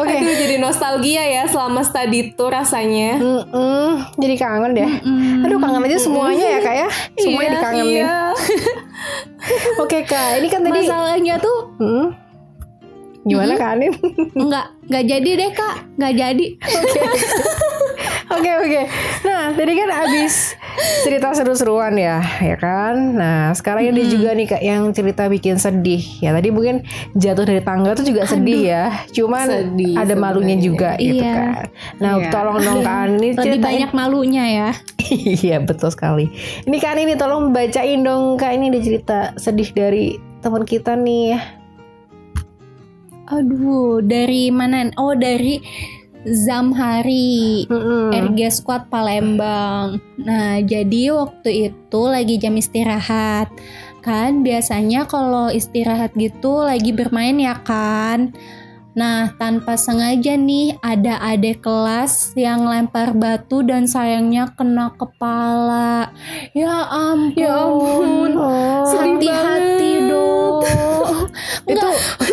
[0.00, 0.16] Oke.
[0.16, 3.20] Aduh jadi nostalgia ya selama study tour rasanya.
[3.20, 4.88] Mm-mm, Jadi kangen deh.
[5.04, 5.44] Mm.
[5.44, 6.88] Aduh kangen aja semuanya ya kak ya.
[7.20, 7.96] Semuanya dikangenin.
[8.00, 8.16] Iya.
[9.84, 10.88] Oke kak, ini kan tadi.
[10.88, 12.06] Masalahnya tuh Hmm?
[13.20, 13.92] Gimana kak Anin?
[14.32, 16.46] enggak enggak jadi deh kak, enggak jadi.
[16.56, 17.00] Oke
[18.30, 18.82] oke.
[19.26, 20.54] Nah tadi kan abis
[21.02, 22.94] cerita seru-seruan ya, ya kan.
[23.12, 26.00] Nah sekarang ini juga nih kak yang cerita bikin sedih.
[26.22, 28.84] Ya tadi mungkin jatuh dari tangga tuh juga sedih ya.
[29.10, 31.34] Cuman Sedih ada malunya juga gitu Iya.
[31.34, 31.64] kan.
[31.98, 32.30] Nah Iya.
[32.30, 33.62] tolong dong kak ini Lebih ceritain.
[33.66, 34.70] banyak malunya ya.
[35.42, 36.30] Iya betul sekali.
[36.64, 40.04] Ini kak Anin nih tolong bacain dong kak ini ada cerita sedih dari
[40.38, 41.34] teman kita nih.
[43.30, 44.90] Aduh, dari mana?
[44.98, 45.62] Oh, dari
[46.28, 47.64] Zamhari.
[47.64, 48.12] Mm-mm.
[48.12, 50.00] RG Squad Palembang.
[50.20, 53.48] Nah, jadi waktu itu lagi jam istirahat.
[54.00, 58.32] Kan biasanya kalau istirahat gitu lagi bermain ya kan.
[58.90, 66.10] Nah, tanpa sengaja nih ada adik kelas yang lempar batu dan sayangnya kena kepala.
[66.52, 67.38] Ya ampun.
[67.38, 68.30] Ya ampun.
[68.34, 68.84] Oh.
[68.90, 70.66] Hati-hati dong.
[71.70, 71.88] itu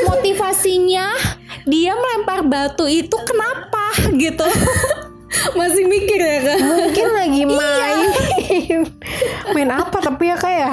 [0.08, 1.14] motivasinya
[1.68, 3.77] dia melempar batu itu kenapa
[4.16, 4.48] gitu.
[5.60, 6.60] Masih mikir ya kak?
[6.64, 8.82] Mungkin lagi main.
[9.54, 10.72] main apa tapi ya kayak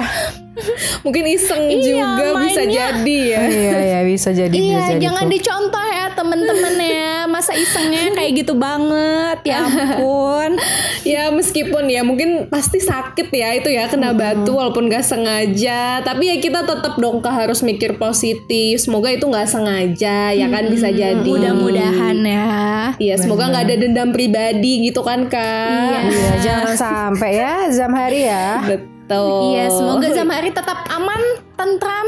[1.05, 2.75] Mungkin iseng Iya, juga bisa mainnya.
[2.95, 3.41] jadi ya.
[3.45, 5.01] Iya ya bisa jadi bisa Iya, jadi.
[5.01, 5.31] jangan tuh.
[5.31, 7.13] dicontoh ya temen-temen ya.
[7.25, 9.37] Masa isengnya kayak gitu banget.
[9.43, 10.51] Ya ampun.
[11.05, 16.01] Ya meskipun ya mungkin pasti sakit ya itu ya kena batu walaupun gak sengaja.
[16.01, 18.81] Tapi ya kita tetap dong Kak, harus mikir positif.
[18.81, 21.21] Semoga itu nggak sengaja ya kan bisa jadi.
[21.21, 22.49] Mudah-mudahan ya.
[22.97, 26.09] Iya semoga nggak ada dendam pribadi gitu kan kak.
[26.09, 28.47] Iya, jangan sampai ya Zamhari ya.
[28.65, 28.94] Betul.
[29.05, 31.21] Iya, semoga Zamhari tetap aman,
[31.53, 32.07] tentram,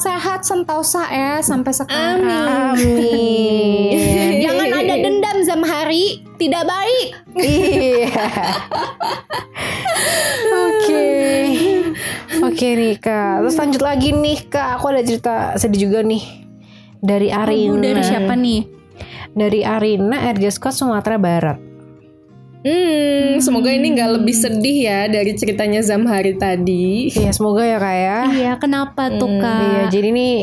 [0.00, 2.24] sehat, sentosa ya sampai sekarang.
[2.72, 4.40] Amin.
[4.40, 7.08] Jangan ada dendam Zamhari, tidak baik.
[7.36, 8.08] Iya.
[10.48, 11.06] Oke.
[12.38, 13.44] Oke nih Kak.
[13.44, 14.80] Terus lanjut lagi nih Kak.
[14.80, 16.24] Aku ada cerita sedih juga nih.
[17.04, 17.78] Dari Arina.
[17.82, 18.64] Dari siapa nih?
[19.36, 21.67] Dari Arina RG Squad Sumatera Barat.
[22.58, 27.06] Hmm, semoga ini nggak lebih sedih ya dari ceritanya Zamhari tadi.
[27.14, 28.18] Iya, semoga ya Kak ya.
[28.34, 29.62] Iya, kenapa tuh kak?
[29.62, 30.34] Iya, jadi nih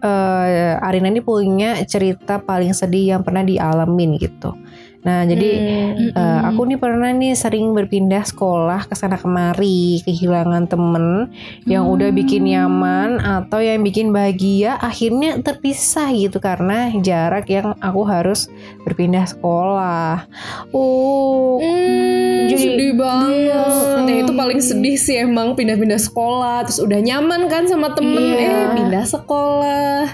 [0.00, 4.54] eh Arina ini punya cerita paling sedih yang pernah dialamin gitu.
[5.00, 6.12] Nah, jadi Hmm.
[6.12, 11.32] Eh, aku nih pernah nih sering berpindah sekolah ke sana kemari, kehilangan temen
[11.64, 18.02] yang udah bikin nyaman atau yang bikin bahagia, akhirnya terpisah gitu karena jarak yang aku
[18.02, 20.28] harus berpindah sekolah.
[20.70, 23.32] Oh, Hmm, Jadi- sedih banget.
[23.48, 23.62] Iya.
[24.00, 28.40] Nah, itu paling sedih sih emang pindah-pindah sekolah terus udah nyaman kan sama temen Iya.
[28.42, 30.04] eh pindah sekolah.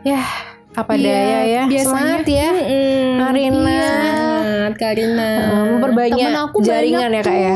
[0.00, 0.24] ya
[0.70, 3.78] apa Iya, daya ya, biasanya- semangat ya, Hmm, Arina.
[3.82, 5.28] Semangat Karina.
[5.28, 7.54] Eh, memperbanyak Temen aku jaringan banyak ya kak ya.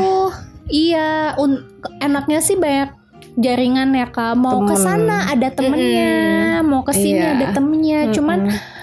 [0.65, 1.65] Iya, un-
[2.01, 2.91] enaknya sih banyak
[3.37, 4.35] jaringan ya kak.
[4.35, 6.15] Mau ke sana ada temennya,
[6.61, 7.33] mau ke sini Iya.
[7.35, 8.01] ada temennya.
[8.11, 8.39] Cuman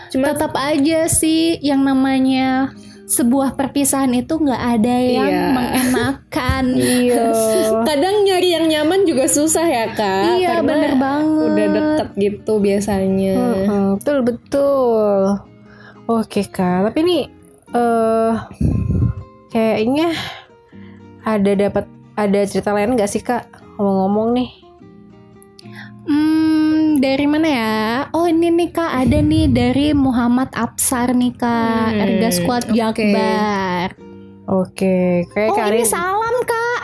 [0.08, 2.76] Cuma tetap aja sih yang namanya
[3.12, 5.52] sebuah perpisahan itu nggak ada yang Iya.
[5.52, 6.64] mengenakan.
[6.96, 7.24] Iya.
[7.84, 10.40] kadang nyari yang nyaman juga susah ya kak.
[10.40, 11.44] Iya, karena bener banget.
[11.46, 13.36] Udah deket gitu biasanya.
[13.36, 15.20] Mm-mm, betul betul.
[16.08, 17.18] Oke kak, tapi ini
[17.72, 18.34] eh
[19.50, 20.16] kayaknya
[21.22, 23.44] ada dapat ada cerita lain nggak sih kak
[23.76, 24.50] ngomong-ngomong nih?
[26.02, 27.76] Hmm, dari mana ya?
[28.12, 32.76] Oh ini nih kak ada nih dari Muhammad Absar nih kak, Hmm, Erga Squad oke.
[32.76, 33.88] Jakbar.
[34.44, 34.98] Oke,
[35.28, 35.74] kayak Oh Karin.
[35.74, 36.82] ini salam kak.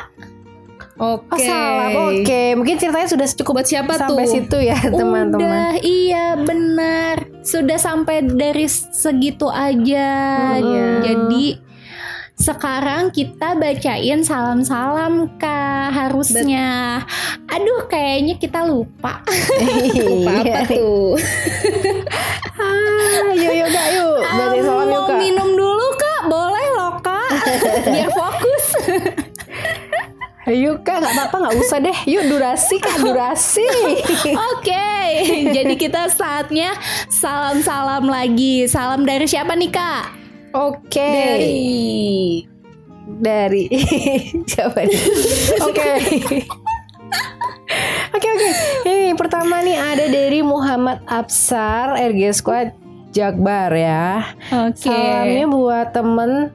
[0.97, 1.30] Oke.
[1.30, 2.41] Oh salah, oke.
[2.57, 4.34] Mungkin ceritanya sudah cukup Buat siapa sampai tuh?
[4.34, 5.38] situ ya teman-teman.
[5.38, 7.15] Udah iya benar.
[7.39, 10.09] Sudah sampai dari segitu aja.
[10.57, 11.05] Hmm.
[11.05, 11.61] Jadi
[12.38, 17.01] sekarang kita bacain salam-salam kak harusnya.
[17.49, 19.25] Aduh kayaknya kita lupa.
[19.97, 21.17] Lupa apa tuh?
[22.55, 24.17] Ah, yuk yuk kak yuk.
[24.21, 25.17] Bacain salam yuk Mau kak.
[25.17, 27.29] minum dulu kak, boleh loh kak.
[27.93, 28.65] Biar fokus.
[30.47, 31.97] Yuk kak, nggak apa-apa nggak usah deh.
[32.05, 33.65] Yuk durasi kak durasi.
[34.53, 34.93] Oke,
[35.51, 36.77] jadi kita saatnya
[37.09, 38.69] salam-salam lagi.
[38.69, 40.26] Salam dari siapa nih kak?
[40.58, 41.12] Oke.
[41.14, 41.62] Dari
[43.22, 43.64] dari
[44.49, 45.01] siapa nih?
[45.62, 45.91] Oke.
[48.18, 48.49] Oke oke.
[48.89, 52.74] Ini pertama nih ada dari Muhammad Absar RG Squad
[53.14, 54.34] Jakbar ya.
[54.49, 54.89] Oke.
[54.89, 56.49] Salamnya buat temen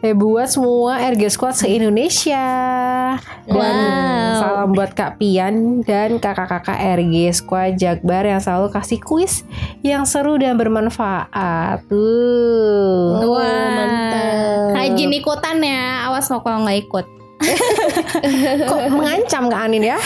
[0.00, 2.40] Eh buat semua RG Squad se-Indonesia
[3.44, 4.40] Dan Wow.
[4.40, 9.44] salam buat Kak Pian dan kakak-kakak RG Squad Jakbar yang selalu kasih kuis
[9.84, 14.72] yang seru dan bermanfaat Tuh Wah, mantap.
[14.72, 16.08] Rajin ikutan ya.
[16.08, 17.06] Awas lo kalau nggak ikut.
[18.72, 20.00] Kok mengancam Kak Anin ya?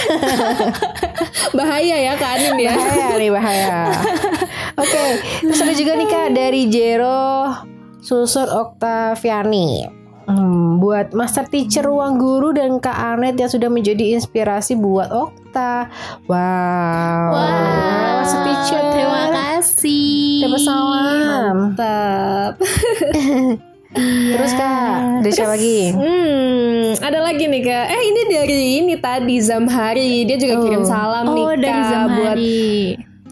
[1.59, 2.75] bahaya ya Kak Anin ya.
[2.75, 3.75] Bahaya nih bahaya
[4.83, 4.99] Oke
[5.39, 7.74] Terus ada juga nih Kak dari Jero
[8.05, 9.89] Susur Oktaviani
[10.25, 15.93] Hmm, buat master teacher ruang guru dan Kak Anet yang sudah menjadi inspirasi buat Okta.
[16.25, 17.37] Wow.
[18.25, 18.81] master teacher.
[18.89, 20.49] terima kasih.
[20.49, 21.57] Dapat salam.
[21.77, 22.53] Mantap.
[24.35, 25.93] Terus Kak, dari siapa lagi?
[25.93, 27.87] Hmm, ada lagi nih kak.
[27.87, 30.25] Eh ini dari ini tadi Zamhari.
[30.25, 30.89] Dia juga kirim Oh.
[30.89, 32.65] salam nih Oh, kak dari buat Zamhari.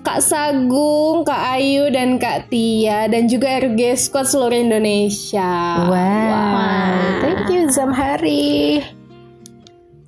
[0.03, 5.87] Kak Sagung, Kak Ayu dan Kak Tia dan juga RG Squad seluruh Indonesia.
[5.87, 7.23] Wow.
[7.23, 8.83] Thank you Zamhari.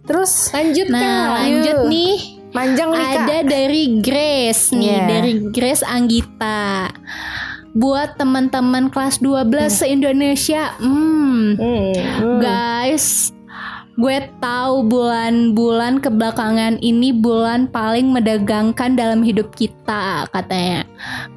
[0.05, 1.27] Terus Lanjut Nah, kak.
[1.41, 1.89] lanjut Yuk.
[1.89, 2.17] nih.
[2.51, 3.23] Panjang nih kak.
[3.25, 5.07] Ada dari Grace nih, Yeah.
[5.09, 6.91] dari Grace Anggita.
[7.73, 12.39] Buat teman-teman kelas 12 se-Indonesia, hmm, Hmm.
[12.39, 13.35] guys,
[13.95, 20.83] gue tahu bulan-bulan kebelakangan ini bulan paling mendegangkan dalam hidup kita, katanya.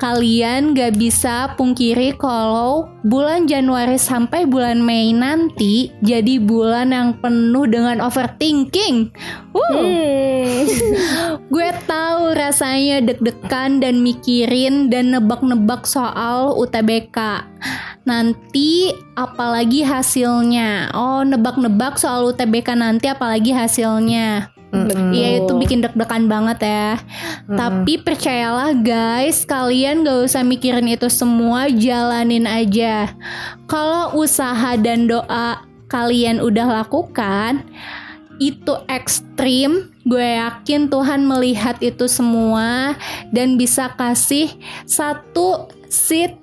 [0.01, 7.69] Kalian gak bisa pungkiri kalau bulan Januari sampai bulan Mei nanti jadi bulan yang penuh
[7.69, 9.13] dengan overthinking.
[9.57, 10.65] Wuh.
[11.53, 17.41] Gue tahu rasanya deg-degan dan mikirin dan nebak-nebak soal UTBK.
[18.05, 20.93] Nanti apalagi hasilnya.
[20.93, 24.53] Oh, nebak-nebak soal UTBK nanti apalagi hasilnya.
[25.15, 26.99] Iya itu bikin deg-degan banget ya.
[27.47, 33.15] Tapi percayalah guys, kalian gak usah mikirin itu semua, jalanin aja.
[33.71, 37.63] Kalau usaha dan doa kalian udah lakukan,
[38.37, 39.93] itu ekstrim.
[40.07, 42.95] Gue yakin Tuhan melihat itu semua
[43.35, 44.51] dan bisa kasih
[44.87, 46.39] satu seat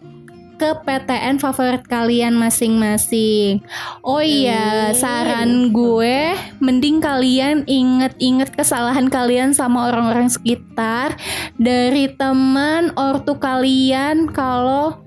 [0.54, 3.60] ke PTN favorit kalian masing-masing.
[4.00, 6.32] Oh iya, saran gue
[6.62, 11.18] mending kalian inget-inget kesalahan kalian sama orang-orang sekitar
[11.58, 15.03] dari teman ortu kalian kalau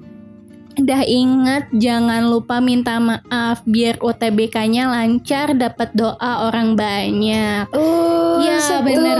[0.77, 6.15] udah inget jangan lupa minta maaf biar UTBK-nya lancar dapat doa
[6.45, 7.65] orang banyak.
[7.73, 9.17] Uh, Ya banget.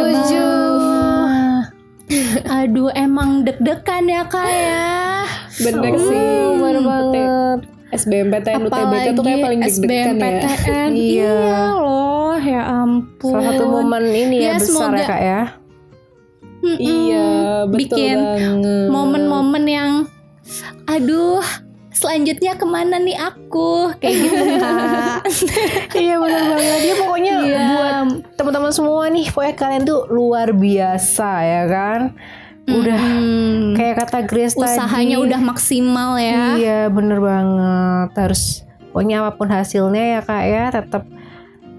[2.47, 5.25] Aduh emang deg-degan ya kak ya.
[5.59, 6.25] Bener Hmm, sih.
[6.55, 7.59] bener banget.
[7.89, 10.29] SBMPTN UTBK tuh kayak paling deg-degan ya.
[10.45, 10.89] SBMPTN.
[10.95, 11.35] Iya.
[11.35, 13.33] iya loh ya ampun.
[13.33, 15.41] Salah satu momen ini ya, Ya, besar semoga- ya kak ya.
[16.57, 16.77] Mm-mm.
[16.79, 17.27] Iya,
[17.65, 18.87] betul Bikin banget.
[18.89, 19.91] momen-momen yang
[20.87, 21.43] aduh
[21.89, 25.19] selanjutnya ke mana nih aku kayak gitu kak
[25.97, 26.79] iya benar banget.
[26.83, 27.33] Ya pokoknya
[27.67, 27.95] buat
[28.33, 31.99] teman-teman semua nih, pokoknya kalian tuh luar biasa ya kan.
[32.65, 35.23] Udah Hmm, kayak kata Grace usahanya tadi.
[35.23, 38.09] udah maksimal ya Iya bener banget.
[38.13, 38.43] Harus
[38.89, 41.03] pokoknya apa pun hasilnya ya kak ya tetap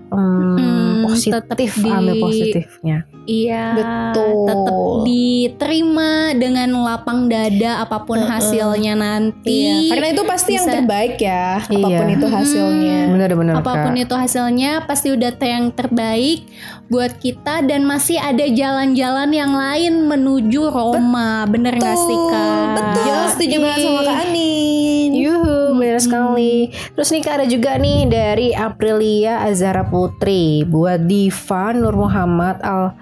[0.09, 2.97] mm, Hmm, positif, tetap di- ambil positifnya.
[3.25, 4.45] iya Betul.
[4.45, 4.75] tetap
[5.05, 11.15] diterima dengan lapang dada apa pun hasilnya nanti Iya, karena itu pasti yang bisa- terbaik
[11.19, 12.17] ya, apa pun Iya.
[12.17, 12.99] itu hasilnya.
[13.09, 14.03] Bener-bener apa pun kak.
[14.03, 16.41] itu hasilnya pasti udah yang terbaik
[16.87, 23.21] buat kita dan masih ada jalan-jalan yang lain menuju Roma bener nggak sih kak Betul,
[23.31, 25.11] setuju banget sama Kak Anin.
[25.11, 26.75] Yuhu, benar sekali.
[26.93, 32.99] Terus nih Kak, ada juga nih dari Aprilia Azara Putri buat Diva Nur Muhammad Al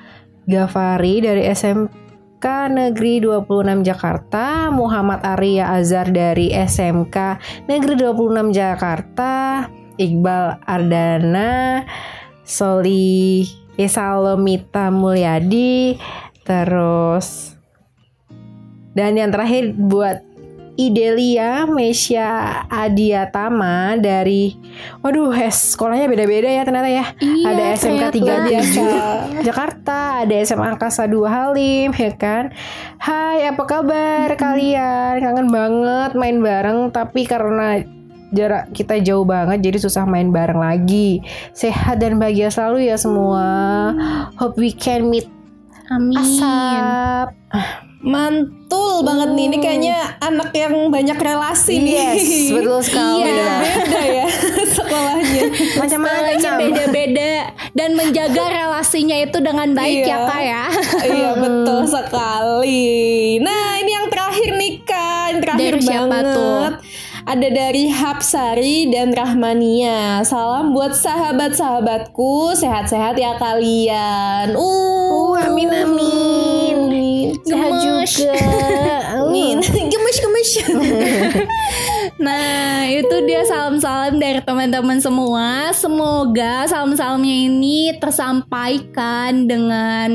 [0.46, 9.66] Ghafari dari SMK Negeri 26 Jakarta, Muhammad Arya Azhar dari SMK Negeri 26 Jakarta,
[9.98, 11.82] Iqbal Ardana,
[12.46, 13.42] Soli
[13.74, 15.98] Salomita Mulyadi,
[16.46, 17.56] terus
[18.96, 20.24] dan yang terakhir buat
[20.76, 24.60] Idelia Mesya Adiatama dari
[25.00, 27.04] Waduh, es sekolahnya beda-beda ya ternyata ya.
[27.16, 29.40] Iya, ada SMK ternyata.
[29.40, 32.52] 37 Jakarta, ada SMA Angkasa 2 Halim ya kan.
[33.00, 35.24] Hai, apa kabar kalian?
[35.24, 37.80] Kangen banget main bareng tapi karena
[38.36, 41.24] jarak kita jauh banget jadi susah main bareng lagi.
[41.56, 43.48] Sehat dan bahagia selalu ya semua.
[44.36, 45.24] Hope we can meet
[45.88, 47.32] amin asap.
[48.66, 52.18] Mantul banget nih, ini kayaknya anak yang banyak relasi nih.
[52.18, 53.22] Yes, betul sekali.
[53.22, 53.62] Beda
[54.02, 54.26] ya
[54.74, 55.42] sekolahnya.
[55.78, 56.52] Macam-macam.
[56.58, 57.32] Beda-beda
[57.78, 60.10] dan menjaga relasinya itu dengan baik Iya.
[60.10, 60.64] ya kak ya
[61.14, 62.90] iya betul sekali.
[63.38, 66.34] Nah ini yang terakhir nih kak, yang terakhir Dari siapa banget.
[66.34, 66.62] tuh?
[67.26, 70.22] Ada dari Hapsari dan Rahmania.
[70.22, 74.54] Salam buat sahabat-sahabatku, sehat-sehat ya kalian.
[74.54, 76.65] Uh, amin amin.
[77.44, 78.16] Gemes.
[78.16, 78.32] juga.
[79.20, 79.60] Amin.
[79.62, 80.50] gemes gemes.
[82.16, 85.68] Nah, itu dia salam-salam dari teman-teman semua.
[85.76, 90.10] Semoga salam-salamnya ini tersampaikan dengan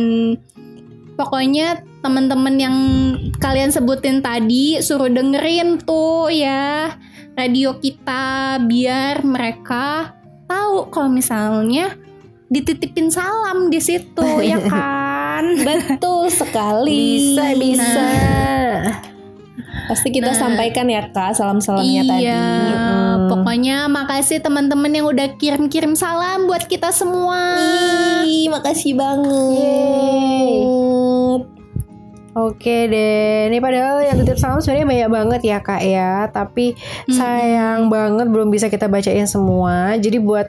[1.14, 2.78] pokoknya teman-teman yang
[3.38, 6.98] kalian sebutin tadi suruh dengerin tuh ya
[7.38, 10.18] radio kita biar mereka
[10.50, 11.94] tahu kalau misalnya
[12.50, 15.08] dititipin salam di situ ya kan.
[15.68, 17.36] Betul sekali.
[17.36, 18.08] Bisa bisa.
[19.88, 22.24] Pasti kita sampaikan ya kak salam-salamnya tadi.
[22.24, 22.44] iya,
[23.28, 27.60] pokoknya makasih teman-teman yang udah kirim-kirim salam buat kita semua.
[28.24, 29.42] Ih, makasih banget.
[32.32, 36.80] Oke deh, ini padahal yang titip salam sebenarnya banyak banget ya kak ya, tapi
[37.12, 40.00] sayang banget belum bisa kita bacain semua.
[40.00, 40.48] Jadi buat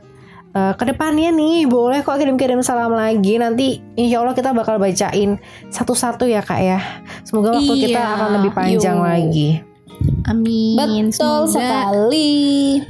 [0.53, 5.36] eh, ke depannya nih boleh kok kirim-kirim salam lagi nanti insya Allah kita bakal bacain
[5.68, 6.78] satu-satu ya kak ya
[7.22, 9.05] semoga waktu kita Iya, akan lebih panjang yuk.
[9.05, 9.50] lagi
[10.26, 10.74] Amin.
[10.74, 11.12] Betul
[11.46, 12.82] Semoga sekali.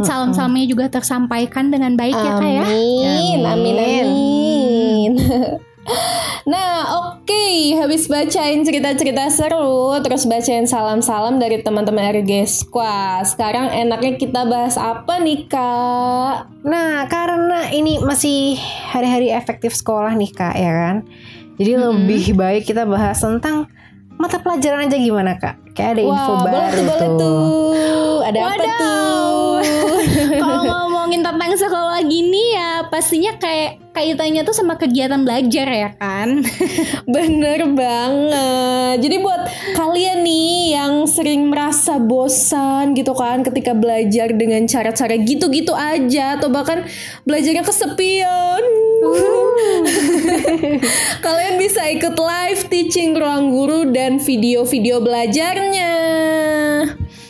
[0.00, 2.64] Salam-salamnya juga tersampaikan dengan baik ya kak ya.
[2.64, 4.04] Amin, amin, Amin.
[4.08, 5.12] amin.
[6.48, 6.76] Nah,
[7.12, 13.28] oke, habis bacain cerita-cerita seru, terus bacain salam-salam dari teman-teman RG Squad.
[13.28, 16.48] Sekarang enaknya kita bahas apa nih, Kak?
[16.64, 18.60] Nah, karena ini masih
[18.92, 20.96] hari-hari efektif sekolah nih kak, ya kan?
[21.56, 23.70] Jadi lebih baik kita bahas tentang
[24.18, 25.56] mata pelajaran aja gimana kak?
[25.72, 28.18] Kayak ada info Wah, boleh baru tuh, boleh tuh.
[28.28, 28.68] Ada apa Wadaw.
[28.74, 29.54] tuh?
[30.42, 36.44] Kalau ngomongin tentang sekolah gini ya pastinya kayak kaitannya tuh sama kegiatan belajar ya kan.
[37.16, 39.00] Bener banget.
[39.00, 45.72] Jadi buat kalian nih yang sering merasa bosan gitu kan ketika belajar dengan cara-cara gitu-gitu
[45.72, 46.84] aja atau bahkan
[47.24, 48.62] belajarnya kesepian.
[51.24, 55.96] kalian bisa ikut live teaching ruang guru dan video-video belajarnya.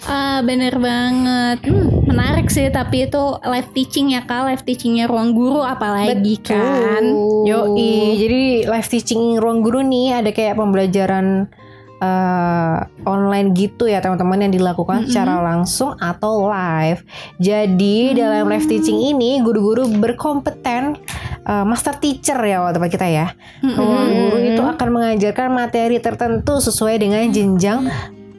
[0.09, 1.69] Ah bener banget.
[1.69, 7.05] Hmm, menarik sih tapi itu live teaching ya kak, live teachingnya ruang guru apalagi kan.
[7.45, 11.53] Yoi, jadi live teaching ruang guru nih ada kayak pembelajaran
[12.01, 17.05] eh, online gitu ya teman-teman yang dilakukan secara langsung atau live.
[17.37, 20.97] Jadi dalam live teaching ini guru-guru berkompeten
[21.45, 23.37] eh, master teacher ya waktu kita ya.
[23.61, 27.93] Ruang guru itu akan mengajarkan materi tertentu sesuai dengan jenjang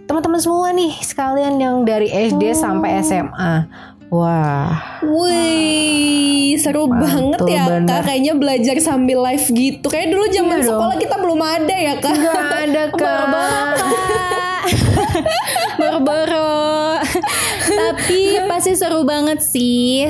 [0.09, 3.69] teman-teman semua nih sekalian yang dari SD sampai SMA.
[4.09, 4.73] Wah.
[5.05, 7.85] Wih, seru banget Mantul ya bener.
[7.85, 8.01] kak.
[8.09, 9.85] Kayaknya belajar sambil live gitu.
[9.85, 10.69] Kayak dulu zaman Iya dong.
[10.73, 12.13] sekolah kita belum ada ya kak.
[12.17, 13.25] Gak ada kak.
[15.77, 16.97] Boro-boro.
[17.69, 20.09] Tapi pasti seru banget sih.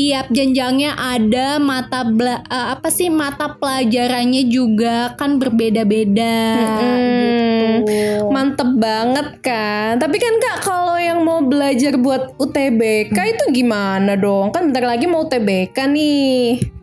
[0.00, 6.40] Setiap jenjangnya ada mata bela- eh, apa sih mata pelajarannya juga kan berbeda-beda.
[6.56, 8.32] gitu.
[8.32, 10.00] Mantep banget kan.
[10.00, 14.56] Tapi kan kak kalau yang mau belajar buat UTBK itu gimana dong?
[14.56, 16.79] Kan bentar lagi mau UTBK nih.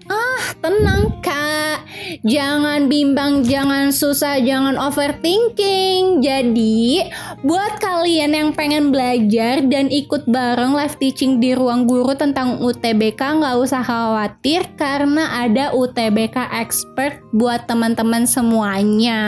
[0.58, 1.86] Tenang kak,
[2.26, 6.20] jangan bimbang, jangan susah, jangan overthinking.
[6.20, 7.08] Jadi,
[7.46, 13.22] buat kalian yang pengen belajar dan ikut bareng live teaching di ruang guru tentang UTBK,
[13.38, 19.22] nggak usah khawatir karena ada UTBK expert buat teman-teman semuanya.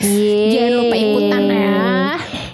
[0.00, 1.90] Jangan lupa ikutan ya.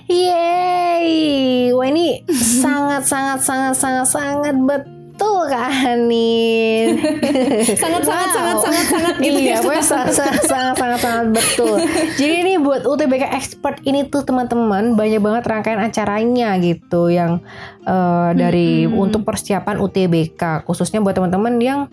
[0.08, 1.70] Yeay.
[1.76, 6.94] Wah ini sangat sangat sangat sangat sangat betul Kak Anin.
[7.82, 9.82] Sangat sangat sangat sangat sangat gitu iya, ya.
[9.82, 11.74] sangat sangat sangat sangat betul.
[12.14, 17.42] Jadi ini buat UTBK expert ini tuh teman-teman banyak banget rangkaian acaranya gitu yang
[17.82, 21.90] eh, dari untuk persiapan UTBK khususnya buat teman-teman yang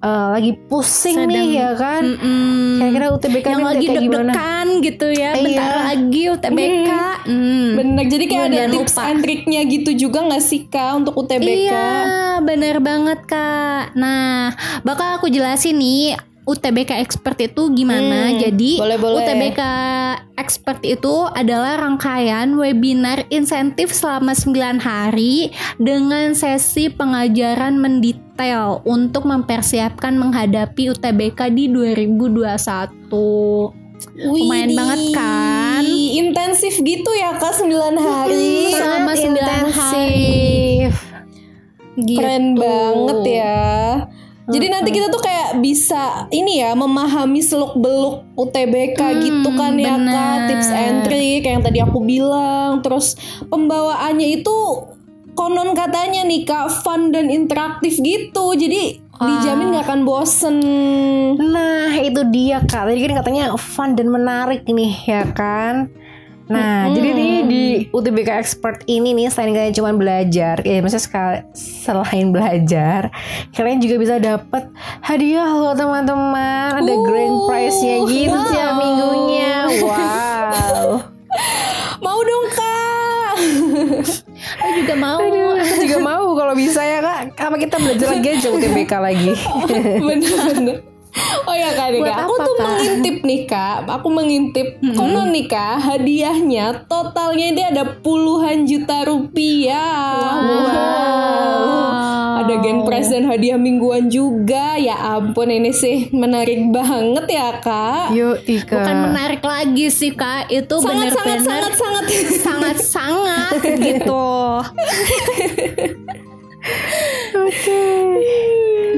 [0.00, 2.02] eh, lagi pusing Sedang- nih ya kan.
[2.06, 2.78] Mm-mm.
[2.78, 4.32] Kira-kira UTBK yang lagi kayak gimana?
[4.32, 5.84] deg-degan gitu ya, bentar Iya.
[5.86, 6.90] lagi UTBK.
[7.20, 7.68] Hmm.
[7.74, 9.02] Bener, jadi kayak ada Jangan tips lupa.
[9.06, 11.68] and triknya gitu juga nggak sih kak untuk UTBK?
[11.68, 11.88] Iya,
[12.40, 13.92] bener banget kak.
[13.92, 16.16] Nah, bakal aku jelasin nih
[16.50, 18.34] UTBK expert itu gimana.
[18.34, 19.22] Hmm, Jadi boleh, boleh.
[19.22, 19.60] UTBK
[20.34, 30.18] expert itu adalah rangkaian webinar insentif selama 9 hari dengan sesi pengajaran mendetail untuk mempersiapkan
[30.18, 33.78] menghadapi UTBK di 2021.
[34.16, 35.84] Lumayan Widih, banget kan?
[36.24, 38.72] Intensif gitu ya kak 9 hari.
[38.72, 40.88] Selama Sangat 9 hari.
[42.00, 42.16] Gitu.
[42.16, 44.08] Keren banget ya.
[44.50, 49.72] Jadi nanti kita tuh kayak bisa ini ya memahami seluk beluk UTBK Hmm, gitu kan
[49.78, 50.48] ya kak benar.
[50.50, 52.82] tips and trick yang tadi aku bilang.
[52.82, 53.14] Terus
[53.46, 54.56] pembawaannya itu
[55.38, 58.58] konon katanya nih kak fun dan interaktif gitu.
[58.58, 60.56] Jadi dijamin nggak akan bosen.
[61.36, 65.92] Nah itu dia kak Tadi kan katanya fun dan menarik nih ya kan
[66.50, 71.44] Nah jadi nih di UTBK Expert ini nih Selain kalian cuma belajar Ya maksudnya sekal-
[71.54, 73.14] selain belajar
[73.54, 74.66] Kalian juga bisa dapat
[75.00, 76.74] hadiah loh teman-teman.
[76.74, 79.54] Ada grand prize-nya gitu tiap minggunya.
[79.80, 81.06] Wow.
[82.04, 83.32] Mau dong kak.
[84.60, 85.20] Aku juga mau.
[85.20, 87.36] Aduh, aku juga mau kalau bisa ya kak.
[87.36, 89.30] Apa kita belajar lagi aja UTBK lagi.
[90.00, 90.89] Bener-bener.
[91.50, 92.14] Oh ya kak, Kak.
[92.22, 92.62] aku apa, tuh Kak?
[92.62, 100.38] mengintip nih kak, aku mengintip konon nih kak, hadiahnya totalnya ini ada puluhan juta rupiah.
[102.40, 104.78] Ada gen prize dan hadiah mingguan juga.
[104.78, 108.14] Ya ampun ini sih menarik banget ya kak.
[108.14, 112.36] Yuk Ika Bukan menarik lagi sih kak, itu Sangat sangat benar-benar sangat sangat.
[112.38, 114.30] sangat sangat gitu.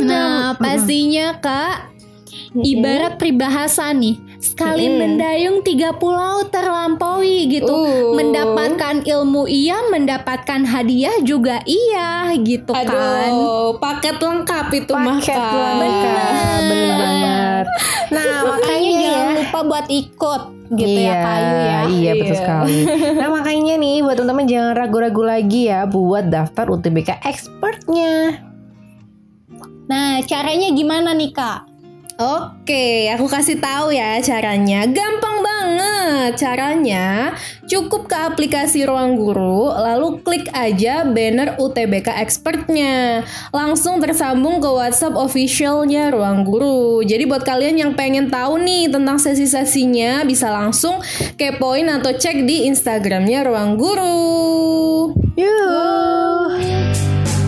[0.02, 1.91] Nah, pastinya Kak,
[2.60, 7.72] ibarat peribahasa nih, sekali mendayung tiga pulau terlampaui gitu.
[7.72, 8.12] Uh.
[8.12, 13.32] Mendapatkan ilmu iya, mendapatkan hadiah juga iya gitu kan.
[13.32, 15.72] Aduh, paket lengkap itu mah Paket Kak.
[15.80, 17.66] lengkap, bener banget.
[18.12, 19.00] Nah makanya ya.
[19.00, 20.42] jangan lupa buat ikut
[20.72, 21.80] gitu ya kayu ya.
[21.88, 22.78] Iya betul sekali.
[23.16, 28.44] Nah makanya nih buat teman-teman jangan ragu-ragu lagi ya buat daftar UTBK expertnya.
[29.82, 31.71] Nah, caranya gimana nih Kak?
[32.20, 34.84] Oke, aku kasih tahu ya caranya.
[34.84, 37.32] Gampang banget caranya.
[37.64, 43.24] Cukup ke aplikasi Ruang Guru, lalu klik aja banner UTBK expertnya.
[43.48, 47.00] Langsung tersambung ke WhatsApp officialnya Ruang Guru.
[47.00, 51.00] Jadi buat kalian yang pengen tahu nih tentang sesi-sesinya, bisa langsung
[51.40, 55.16] kepoin atau cek di Instagramnya Ruang Guru.
[55.40, 56.60] Yuh.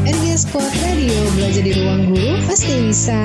[0.04, 3.16] RG Squad Radio belajar di ruang guru pasti bisa.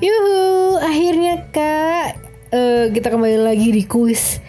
[0.00, 2.16] Yuhu, akhirnya kak
[2.48, 4.40] eh, kita kembali lagi di kuis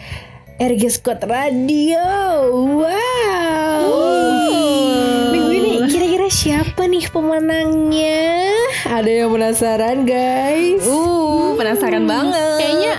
[0.56, 2.00] RG Squad Radio.
[2.80, 3.84] Wow.
[5.28, 8.52] Minggu ini kira-kira siapa nih pemenangnya?
[8.84, 10.84] Ada yang penasaran guys?
[10.84, 12.60] Uh, penasaran banget.
[12.60, 12.94] Kayaknya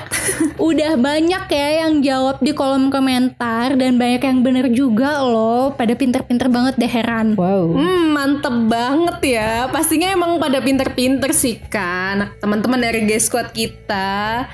[0.58, 5.78] udah banyak ya yang jawab di kolom komentar dan banyak yang bener juga loh.
[5.78, 7.38] Pada pinter-pinter banget deh heran.
[7.38, 7.78] Wow.
[7.78, 9.70] Hmm, mantep banget ya.
[9.70, 12.34] Pastinya emang pada pinter-pinter sih kan.
[12.42, 14.50] Teman-teman dari G Squad kita.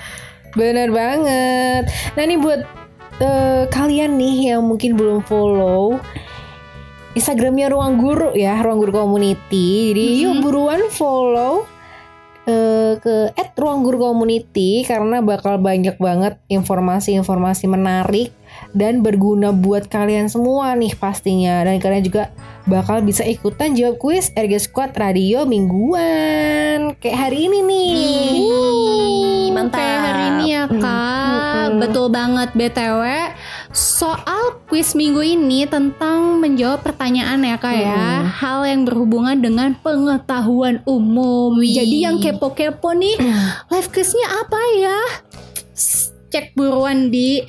[0.52, 1.88] Bener banget.
[2.20, 2.68] Nah ini buat
[3.24, 5.96] eh, kalian nih yang mungkin belum follow
[7.20, 9.92] Instagramnya Ruang Guru ya, Ruang Guru Community.
[9.92, 11.68] Jadi yuk buruan follow
[12.48, 18.32] eh, ke @ruangguru_community karena bakal banyak banget informasi-informasi menarik
[18.72, 21.60] dan berguna buat kalian semua nih pastinya.
[21.68, 22.32] Dan kalian juga
[22.64, 28.32] bakal bisa ikutan jawab kuis RG Squad Radio mingguan kayak hari ini nih.
[29.52, 29.76] Mantap.
[29.76, 31.68] Kayak hari ini ya kak.
[31.84, 33.04] Betul banget BTW.
[33.70, 38.26] Soal kuis minggu ini tentang menjawab pertanyaan ya kak ya.
[38.26, 41.54] Hal yang berhubungan dengan pengetahuan umum.
[41.62, 43.14] Jadi yang kepo-kepo nih,
[43.70, 45.00] live quiznya apa ya?
[46.30, 47.46] Cek buruan di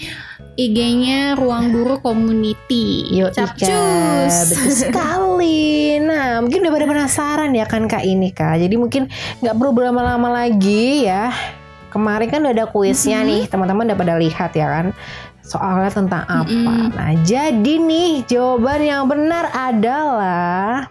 [0.61, 3.09] IG-nya Ruang Guru Community.
[3.17, 4.53] Yuk, Capcus.
[4.53, 5.97] Betul sekali.
[6.05, 8.61] Nah, mungkin udah pada penasaran ya kan Kak ini Kak.
[8.61, 9.09] Jadi mungkin
[9.41, 11.33] nggak perlu berlama-lama lagi ya.
[11.91, 14.87] Kemarin kan udah ada kuisnya nih, teman-teman udah pada lihat ya kan.
[15.51, 16.95] Soalnya tentang apa?
[16.95, 20.87] Nah, jadi nih jawaban yang benar adalah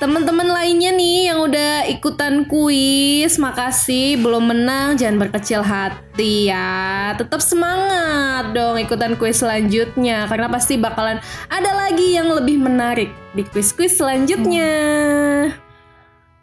[0.00, 3.36] teman-teman lainnya nih yang udah ikutan kuis.
[3.36, 7.12] Makasih belum menang jangan berkecil hati ya.
[7.20, 11.20] Tetap semangat dong ikutan kuis selanjutnya karena pasti bakalan
[11.52, 14.72] ada lagi yang lebih menarik di kuis-kuis selanjutnya.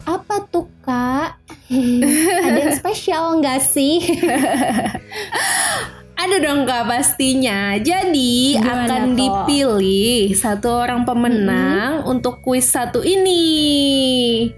[0.06, 1.36] Apa tuh kak?
[2.48, 4.00] Ada yang spesial nggak sih?
[6.18, 7.78] Ada dong kak pastinya.
[7.78, 9.18] Jadi Gimana akan tuh?
[9.22, 14.50] dipilih satu orang pemenang untuk kuis satu ini.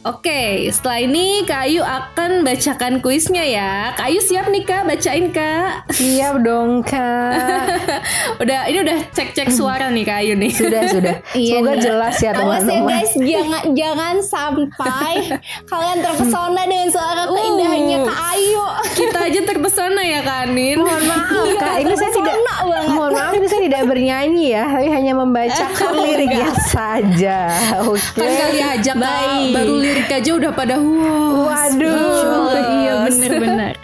[0.00, 3.92] Oke, setelah ini Kak Ayu akan bacakan kuisnya ya.
[3.92, 5.92] Kak Ayu siap nih Kak, bacain Kak.
[5.92, 7.68] Siap dong kak.
[8.40, 10.48] udah, ini udah cek-cek suara nih Kak Ayu nih.
[10.56, 11.16] Sudah sudah.
[11.36, 11.82] Iya, Semoga nih.
[11.84, 12.88] jelas ya Awas ya teman-teman.
[12.88, 15.16] guys, jangan jangan sampai
[15.70, 18.62] kalian terpesona dengan suara keindahannya Kak Ayu.
[18.96, 20.80] Kita aja terpesona ya Kak Anin.
[20.80, 22.34] Mohon maaf kak, ini saya tidak.
[22.40, 22.88] Banget.
[22.88, 27.38] Mohon maaf ini saya tidak bernyanyi ya, tapi hanya membacakan liriknya saja.
[27.84, 28.16] Oke.
[28.16, 29.52] Kan kali aja Kak, Baik.
[29.52, 31.50] baru lirik aja udah pada wow.
[31.50, 32.54] Waduh.
[32.54, 33.74] Iya bener-bener.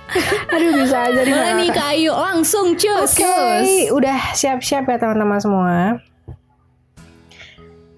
[0.55, 1.21] Aduh bisa aja.
[1.27, 3.11] Boleh nih Kak Ayu langsung cus.
[3.19, 5.75] Oke, udah siap-siap ya teman-teman semua.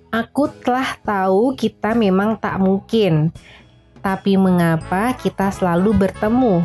[0.09, 3.29] Aku telah tahu kita memang tak mungkin,
[4.01, 6.65] tapi mengapa kita selalu bertemu?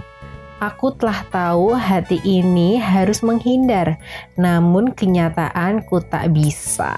[0.64, 4.00] Aku telah tahu hati ini harus menghindar,
[4.40, 6.96] namun kenyataan ku tak bisa.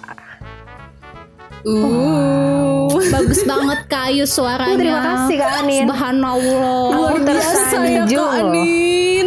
[1.66, 2.65] Uh.
[3.10, 4.74] Bagus banget Kak Ayu suaranya.
[4.74, 5.82] Oh, terima kasih Kak Anin.
[5.86, 6.82] Subhanallah.
[6.90, 8.32] Aku Biasa ya Kak.
[8.42, 9.26] Anin.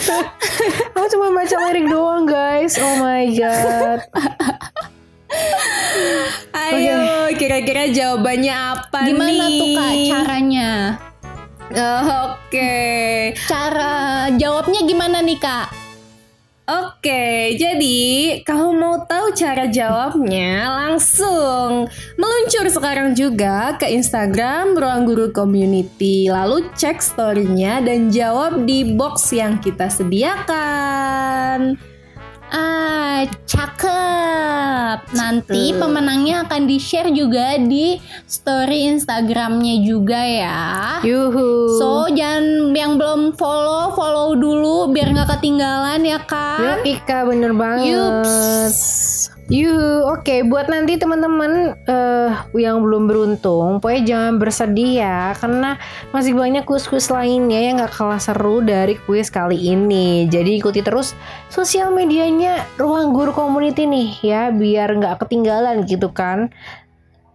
[0.96, 2.74] Aku cuma baca lirik doang guys.
[2.78, 4.00] Oh my god.
[6.52, 6.98] Ayo,
[7.38, 9.58] kira-kira jawabannya apa Gimana nih?
[9.58, 10.70] tuh Kak caranya?
[11.70, 12.02] Oh,
[12.34, 12.74] Oke.
[13.46, 13.92] Cara
[14.34, 15.79] jawabnya gimana nih Kak?
[16.70, 17.98] Oke, jadi
[18.46, 26.30] kalau mau tahu cara jawabnya langsung meluncur sekarang juga ke Instagram Ruang Guru Community.
[26.30, 31.89] Lalu cek story-nya dan jawab di box yang kita sediakan.
[32.50, 35.14] Ah, cakep.
[35.14, 40.60] Nanti pemenangnya akan di-share juga di story Instagramnya juga ya.
[41.06, 41.78] Yuhu.
[41.78, 46.82] So jangan yang belum follow follow dulu biar nggak ketinggalan ya kan.
[46.82, 47.94] Yuk, Ika bener banget.
[47.94, 48.80] Yups.
[49.50, 55.74] Yuhu, oke buat nanti teman-teman eh yang belum beruntung, pokoknya jangan bersedih ya, karena
[56.14, 60.30] masih banyak kuis-kuis lainnya yang gak kalah seru dari kuis kali ini.
[60.30, 61.18] Jadi ikuti terus
[61.50, 66.54] sosial medianya Ruang Guru Community nih ya, biar nggak ketinggalan gitu kan,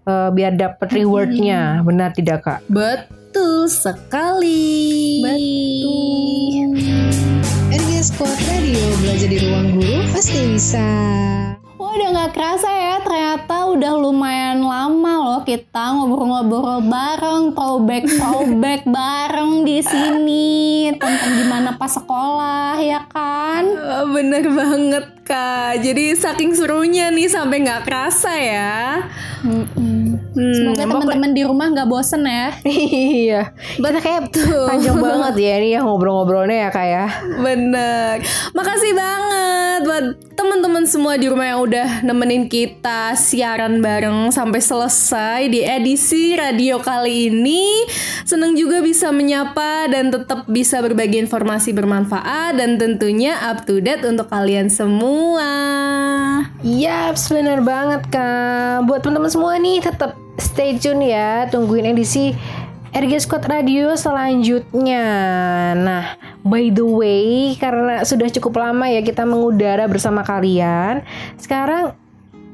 [0.06, 2.62] Eh, biar dapet rewardnya, benar tidak kak?
[2.70, 5.18] Betul sekali.
[5.26, 6.78] Betul.
[7.74, 10.86] RG Squad Radio belajar di Ruang Guru pasti bisa.
[11.96, 19.64] Udah nggak kerasa ya ternyata udah lumayan lama loh kita ngobrol-ngobrol bareng, throwback throwback bareng
[19.64, 23.64] di sini tentang gimana pas sekolah ya kan?
[23.64, 25.80] Eh, Bener banget kak.
[25.80, 29.00] Jadi saking serunya nih sampai nggak kerasa ya.
[29.48, 30.05] Mm-mm.
[30.36, 32.52] Hmm, Semoga teman-teman di rumah nggak bosen ya.
[33.24, 34.36] iya, kita kayak
[34.68, 37.08] panjang banget ya ini ya ngobrol-ngobrolnya ya kak ya.
[37.40, 38.20] Bener.
[38.52, 40.06] Makasih banget buat
[40.36, 46.84] teman-teman semua di rumah yang udah nemenin kita siaran bareng sampai selesai di edisi radio
[46.84, 47.88] kali ini.
[48.28, 54.04] Seneng juga bisa menyapa dan tetap bisa berbagi informasi bermanfaat dan tentunya up to date
[54.04, 55.48] untuk kalian semua.
[56.60, 58.84] Yaps, bener banget kak.
[58.84, 62.36] Buat teman-teman semua nih tetap stay tune ya, tungguin edisi
[62.96, 65.06] RG Squad Radio selanjutnya.
[65.76, 66.16] Nah,
[66.48, 71.04] by the way, karena sudah cukup lama ya kita mengudara bersama kalian,
[71.36, 71.92] sekarang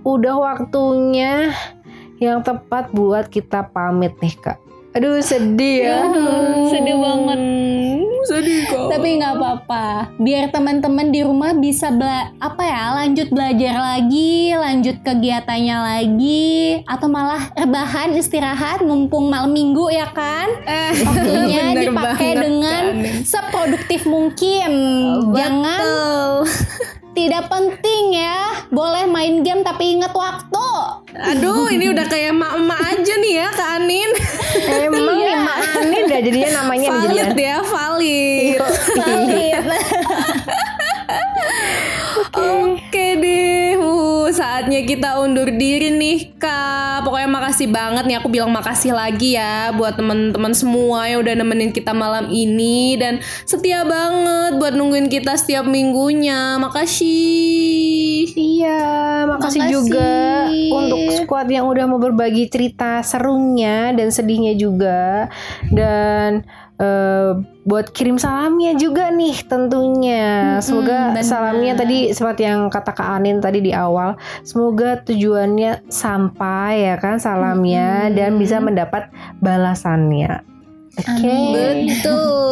[0.01, 1.53] udah waktunya
[2.17, 4.70] yang tepat buat kita pamit nih kak.
[4.91, 5.99] Aduh sedih ya.
[6.71, 7.39] Sedih banget.
[8.27, 8.91] Sedih kok.
[8.91, 10.11] Tapi nggak apa-apa.
[10.19, 17.07] Biar teman-teman di rumah bisa bela apa ya lanjut belajar lagi, lanjut kegiatannya lagi, atau
[17.07, 20.51] malah rebahan istirahat mumpung malam minggu ya kan?
[21.07, 23.23] Waktunya bener dipakai dengan Kak.
[23.23, 24.71] seproduktif mungkin.
[25.31, 26.35] Jangan Betul.
[27.11, 28.65] tidak penting ya.
[28.71, 30.67] Boleh main game tapi ingat waktu.
[31.11, 34.09] Aduh, ini udah kayak emak-emak aja nih ya Kak Anin.
[34.87, 37.23] Emang nih Mak Ani udah jadinya namanya nih jadinya.
[37.23, 38.59] valid ya, valid.
[42.31, 43.40] Oke deh, uh,
[44.41, 47.05] saatnya kita undur diri nih kak.
[47.05, 51.69] Pokoknya makasih banget nih, aku bilang makasih lagi ya buat teman-teman semua yang udah nemenin
[51.69, 56.57] kita malam ini dan setia banget buat nungguin kita setiap minggunya.
[56.57, 58.33] Makasih.
[58.33, 58.81] Iya,
[59.29, 59.73] makasih, Makasih.
[59.77, 60.13] juga
[60.73, 65.29] untuk squad yang udah mau berbagi cerita serunya dan sedihnya juga
[65.69, 66.41] dan
[66.81, 67.29] eh,
[67.61, 70.57] buat kirim salamnya juga nih tentunya.
[70.65, 71.21] Semoga benar.
[71.21, 77.21] salamnya tadi seperti yang kata Kak Anin tadi di awal, semoga tujuannya sampai ya kan
[77.21, 80.51] salamnya dan bisa mendapat balasannya.
[81.87, 82.51] Betul.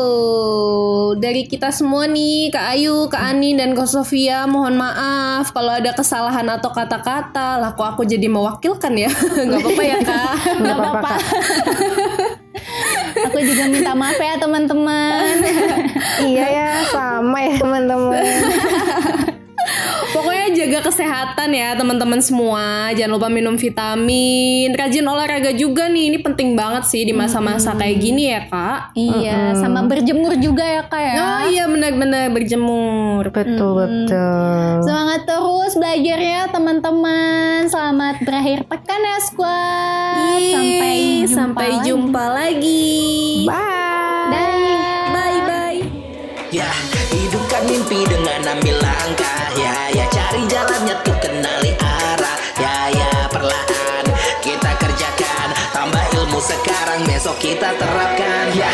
[1.20, 5.92] Dari kita semua nih, Kak Ayu, Kak Ani, dan Kak Sofia, mohon maaf kalau ada
[5.92, 7.60] kesalahan atau kata-kata.
[7.60, 9.12] Lah kok aku jadi mewakilkan ya?
[9.52, 10.34] Gak apa-apa ya, Kak?
[10.64, 11.20] Gak apa-apa.
[13.16, 15.34] Aku juga minta maaf ya teman-teman.
[16.30, 18.24] iya ya sama ya teman-teman.
[20.20, 22.92] Pokoknya jaga kesehatan ya teman-teman semua.
[22.92, 26.12] Jangan lupa minum vitamin, rajin olahraga juga nih.
[26.12, 28.92] Ini penting banget sih di masa-masa kayak gini ya, Kak.
[29.00, 31.14] Iya, sama berjemur juga ya kak ya.
[31.16, 33.24] Oh iya benar-benar berjemur.
[33.32, 34.84] Betul betul.
[34.84, 37.72] Semangat terus belajarnya teman-teman.
[37.72, 40.20] Selamat berakhir pekan ya squad.
[40.20, 41.86] Sampai Yeay, jumpa sampai lagi.
[41.88, 43.00] jumpa lagi.
[43.48, 44.32] Bye.
[44.36, 45.06] Dah.
[45.16, 45.80] Bye bye.
[46.52, 46.70] Ya,
[47.14, 49.89] hidupkan mimpi dengan ambil langkah Ya,
[50.60, 52.38] ya jalannya tuh kenali arah.
[52.60, 54.06] Ya, ya perlahan
[54.44, 55.48] kita kerjakan.
[55.72, 58.52] Tambah ilmu sekarang besok kita terapkan.
[58.52, 58.68] Ya,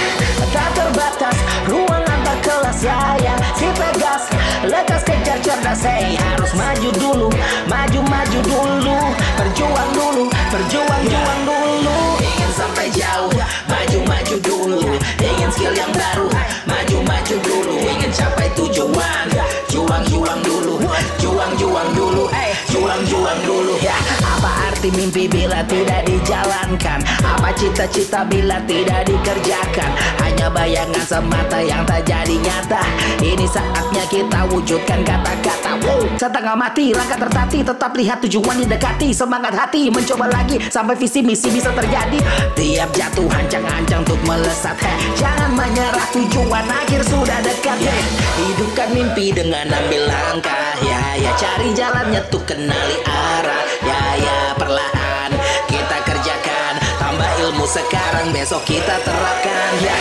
[0.49, 1.38] tak terbatas
[1.70, 3.34] ruang antar kelas Ya, ya.
[3.53, 4.24] Si tegas
[4.66, 7.30] Lekas kejar cerdas Hey, harus maju dulu
[7.70, 8.98] Maju, maju dulu.
[9.38, 11.98] Berjuang dulu Berjuang-juang dulu.
[12.18, 13.32] Ingin sampai jauh
[13.70, 14.82] Maju, maju dulu.
[15.22, 16.28] Ingin skill yang baru
[16.66, 17.74] Maju, maju dulu.
[17.86, 19.55] Ingin capai tujuan
[19.95, 20.76] Juang-juang dulu.
[21.23, 22.27] Juang-juang dulu
[22.76, 23.95] Juang-juang dulu ya.
[24.19, 26.99] Apa arti mimpi bila tidak dijalankan?
[27.23, 29.95] Apa cita-cita bila tidak dikerjakan?
[30.19, 32.84] Hanya bayangan semata yang tak jadi nyata.
[33.23, 39.56] Ini saatnya kita wujudkan kata-kata Wow, setengah mati, langkah tertati Tetap lihat tujuan didekati Semangat
[39.56, 42.19] hati, mencoba lagi Sampai visi misi bisa terjadi.
[42.60, 48.03] Tiap jatuh hancang-hancang untuk melesat Heh, Jangan menyerah tujuan akhir sudah dekat Heh,
[48.35, 51.31] Hidupkan mimpi dengan ambil langkah Ya, ya.
[51.35, 55.30] Cari jalannya tuh kenali arah Ya, ya perlahan
[55.70, 56.74] kita kerjakan.
[56.98, 59.72] Tambah ilmu sekarang besok kita terapkan.
[59.86, 59.94] Ya,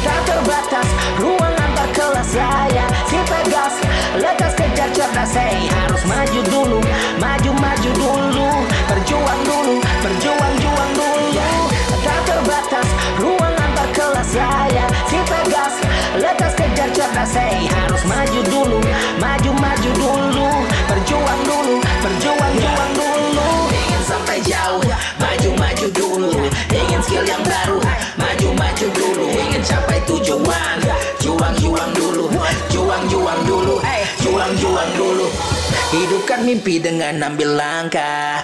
[0.00, 0.88] tak terbatas
[1.20, 3.74] ruang antar kelas Ya, ya si tegas
[4.16, 6.80] Lekas kejar cerdas Hey, harus maju dulu
[7.20, 8.48] Maju, maju dulu.
[8.88, 11.52] Berjuang dulu Berjuang-juang dulu.
[12.00, 12.88] Tak terbatas
[13.20, 15.74] ruang antar kelas Ya, ya si tegas
[16.16, 18.80] Lekas kejar cerdas Hey, harus maju dulu
[19.20, 20.48] Maju, maju dulu
[21.06, 23.46] Berjuang dulu Berjuang-juang dulu.
[23.70, 24.82] Ingin sampai jauh
[25.22, 26.34] Maju, maju dulu.
[26.66, 27.78] Ingin skill yang baru
[28.18, 29.24] Maju, maju dulu.
[29.30, 30.82] Ingin capai tujuan
[31.22, 32.26] Juang-juang dulu.
[32.74, 33.78] Juang-juang dulu.
[34.18, 35.30] Juang-juang dulu.
[35.94, 38.42] Hidupkan mimpi dengan ambil langkah